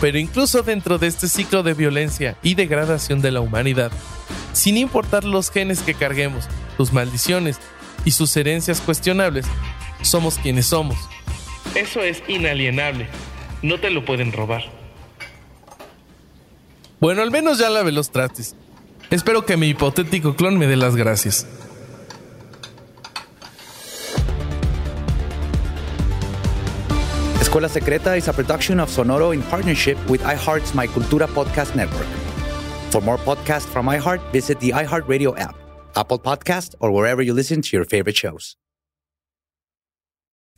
Pero 0.00 0.18
incluso 0.18 0.62
dentro 0.62 0.98
de 0.98 1.06
este 1.06 1.26
ciclo 1.26 1.62
de 1.62 1.74
violencia 1.74 2.36
y 2.42 2.54
degradación 2.54 3.22
de 3.22 3.32
la 3.32 3.40
humanidad, 3.40 3.90
sin 4.56 4.78
importar 4.78 5.24
los 5.24 5.50
genes 5.50 5.82
que 5.82 5.92
carguemos, 5.92 6.48
sus 6.78 6.90
maldiciones 6.92 7.58
y 8.06 8.12
sus 8.12 8.34
herencias 8.36 8.80
cuestionables, 8.80 9.44
somos 10.00 10.38
quienes 10.38 10.66
somos. 10.66 10.96
Eso 11.74 12.00
es 12.00 12.22
inalienable, 12.26 13.06
no 13.62 13.78
te 13.78 13.90
lo 13.90 14.04
pueden 14.04 14.32
robar. 14.32 14.64
Bueno, 17.00 17.20
al 17.20 17.30
menos 17.30 17.58
ya 17.58 17.68
lavé 17.68 17.92
los 17.92 18.10
trastes. 18.10 18.56
Espero 19.10 19.44
que 19.44 19.58
mi 19.58 19.68
hipotético 19.68 20.34
clon 20.34 20.56
me 20.56 20.66
dé 20.66 20.76
las 20.76 20.96
gracias. 20.96 21.46
Escuela 27.42 27.68
Secreta 27.68 28.16
is 28.16 28.28
a 28.28 28.32
production 28.32 28.80
of 28.80 28.88
Sonoro 28.88 29.34
in 29.34 29.42
partnership 29.42 29.98
with 30.08 30.22
iHeart's 30.22 30.74
My 30.74 30.86
Cultura 30.86 31.26
podcast 31.26 31.76
network. 31.76 32.25
For 32.96 33.02
more 33.02 33.18
podcasts 33.18 33.68
from 33.68 33.88
iHeart, 33.88 34.22
visit 34.32 34.58
the 34.58 34.70
iHeartRadio 34.70 35.38
app, 35.38 35.54
Apple 35.96 36.18
Podcast, 36.18 36.74
or 36.80 36.90
wherever 36.90 37.20
you 37.20 37.34
listen 37.34 37.60
to 37.60 37.76
your 37.76 37.84
favorite 37.84 38.16
shows. 38.16 38.56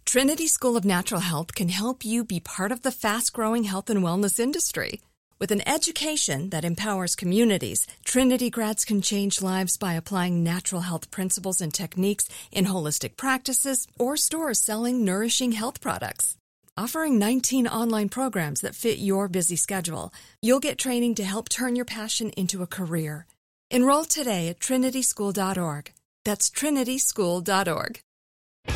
Trinity 0.04 0.46
School 0.46 0.76
of 0.76 0.84
Natural 0.84 1.20
Health 1.20 1.56
can 1.56 1.68
help 1.68 2.04
you 2.04 2.22
be 2.22 2.38
part 2.38 2.70
of 2.70 2.82
the 2.82 2.92
fast 2.92 3.32
growing 3.32 3.64
health 3.64 3.90
and 3.90 4.04
wellness 4.04 4.38
industry. 4.38 5.00
With 5.40 5.50
an 5.50 5.68
education 5.68 6.50
that 6.50 6.64
empowers 6.64 7.16
communities, 7.16 7.88
Trinity 8.04 8.50
grads 8.50 8.84
can 8.84 9.02
change 9.02 9.42
lives 9.42 9.76
by 9.76 9.94
applying 9.94 10.44
natural 10.44 10.82
health 10.82 11.10
principles 11.10 11.60
and 11.60 11.74
techniques 11.74 12.28
in 12.52 12.66
holistic 12.66 13.16
practices 13.16 13.88
or 13.98 14.16
stores 14.16 14.60
selling 14.60 15.04
nourishing 15.04 15.50
health 15.50 15.80
products. 15.80 16.36
Offering 16.78 17.18
19 17.18 17.66
online 17.66 18.08
programs 18.08 18.60
that 18.60 18.76
fit 18.76 18.98
your 18.98 19.26
busy 19.26 19.56
schedule, 19.56 20.12
you'll 20.40 20.60
get 20.60 20.78
training 20.78 21.16
to 21.16 21.24
help 21.24 21.48
turn 21.48 21.74
your 21.74 21.84
passion 21.84 22.30
into 22.36 22.62
a 22.62 22.68
career. 22.68 23.26
Enroll 23.68 24.04
today 24.04 24.46
at 24.46 24.60
trinityschool.org. 24.60 25.92
That's 26.24 26.48
trinityschool.org. 26.48 28.00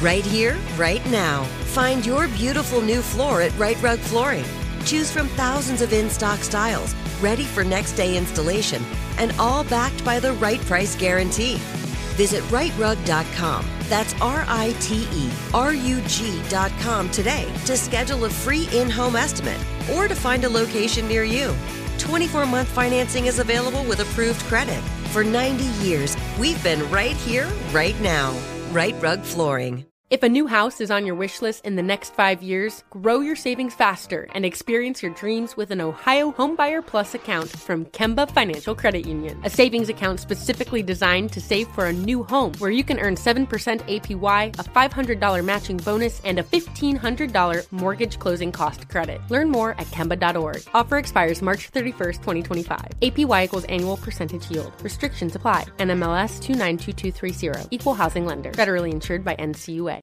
Right 0.00 0.26
here, 0.26 0.58
right 0.76 1.10
now. 1.12 1.44
Find 1.76 2.04
your 2.04 2.26
beautiful 2.26 2.80
new 2.80 3.02
floor 3.02 3.40
at 3.40 3.56
Right 3.56 3.80
Rug 3.80 4.00
Flooring. 4.00 4.50
Choose 4.84 5.12
from 5.12 5.28
thousands 5.28 5.80
of 5.80 5.92
in 5.92 6.10
stock 6.10 6.40
styles, 6.40 6.96
ready 7.20 7.44
for 7.44 7.62
next 7.62 7.92
day 7.92 8.16
installation, 8.16 8.82
and 9.18 9.30
all 9.38 9.62
backed 9.62 10.04
by 10.04 10.18
the 10.18 10.32
right 10.32 10.60
price 10.62 10.96
guarantee. 10.96 11.60
Visit 12.12 12.42
rightrug.com. 12.44 13.66
That's 13.88 14.14
R 14.20 14.44
I 14.48 14.74
T 14.80 15.06
E 15.12 15.30
R 15.52 15.74
U 15.74 16.00
G.com 16.06 17.10
today 17.10 17.52
to 17.66 17.76
schedule 17.76 18.24
a 18.24 18.30
free 18.30 18.68
in 18.72 18.88
home 18.88 19.16
estimate 19.16 19.60
or 19.94 20.08
to 20.08 20.14
find 20.14 20.44
a 20.44 20.48
location 20.48 21.06
near 21.08 21.24
you. 21.24 21.54
24 21.98 22.46
month 22.46 22.68
financing 22.68 23.26
is 23.26 23.38
available 23.38 23.84
with 23.84 24.00
approved 24.00 24.40
credit. 24.42 24.80
For 25.12 25.22
90 25.22 25.64
years, 25.84 26.16
we've 26.38 26.62
been 26.64 26.90
right 26.90 27.16
here, 27.16 27.48
right 27.70 27.98
now. 28.00 28.36
Right 28.70 28.94
Rug 29.02 29.20
Flooring. 29.22 29.91
If 30.12 30.22
a 30.22 30.28
new 30.28 30.46
house 30.46 30.82
is 30.82 30.90
on 30.90 31.06
your 31.06 31.14
wish 31.14 31.40
list 31.40 31.64
in 31.64 31.76
the 31.76 31.82
next 31.82 32.12
five 32.12 32.42
years, 32.42 32.84
grow 32.90 33.20
your 33.20 33.34
savings 33.34 33.74
faster 33.74 34.28
and 34.34 34.44
experience 34.44 35.02
your 35.02 35.14
dreams 35.14 35.56
with 35.56 35.70
an 35.70 35.80
Ohio 35.80 36.32
Homebuyer 36.32 36.84
Plus 36.84 37.14
account 37.14 37.48
from 37.48 37.86
Kemba 37.86 38.30
Financial 38.30 38.74
Credit 38.74 39.06
Union. 39.06 39.40
A 39.42 39.48
savings 39.48 39.88
account 39.88 40.20
specifically 40.20 40.82
designed 40.82 41.32
to 41.32 41.40
save 41.40 41.66
for 41.68 41.86
a 41.86 41.94
new 41.94 42.24
home 42.24 42.52
where 42.58 42.70
you 42.70 42.84
can 42.84 42.98
earn 42.98 43.14
7% 43.14 43.40
APY, 43.88 44.54
a 44.54 45.16
$500 45.16 45.44
matching 45.46 45.78
bonus, 45.78 46.22
and 46.26 46.38
a 46.38 46.42
$1,500 46.42 47.64
mortgage 47.72 48.18
closing 48.18 48.52
cost 48.52 48.86
credit. 48.90 49.18
Learn 49.30 49.48
more 49.48 49.70
at 49.78 49.90
Kemba.org. 49.92 50.62
Offer 50.74 50.98
expires 50.98 51.40
March 51.40 51.72
31st, 51.72 52.20
2025. 52.20 52.84
APY 53.00 53.44
equals 53.44 53.64
annual 53.64 53.96
percentage 53.96 54.50
yield. 54.50 54.78
Restrictions 54.82 55.34
apply. 55.34 55.64
NMLS 55.78 56.38
292230. 56.40 57.74
Equal 57.74 57.94
housing 57.94 58.26
lender. 58.26 58.52
Federally 58.52 58.92
insured 58.92 59.24
by 59.24 59.36
NCUA. 59.36 60.00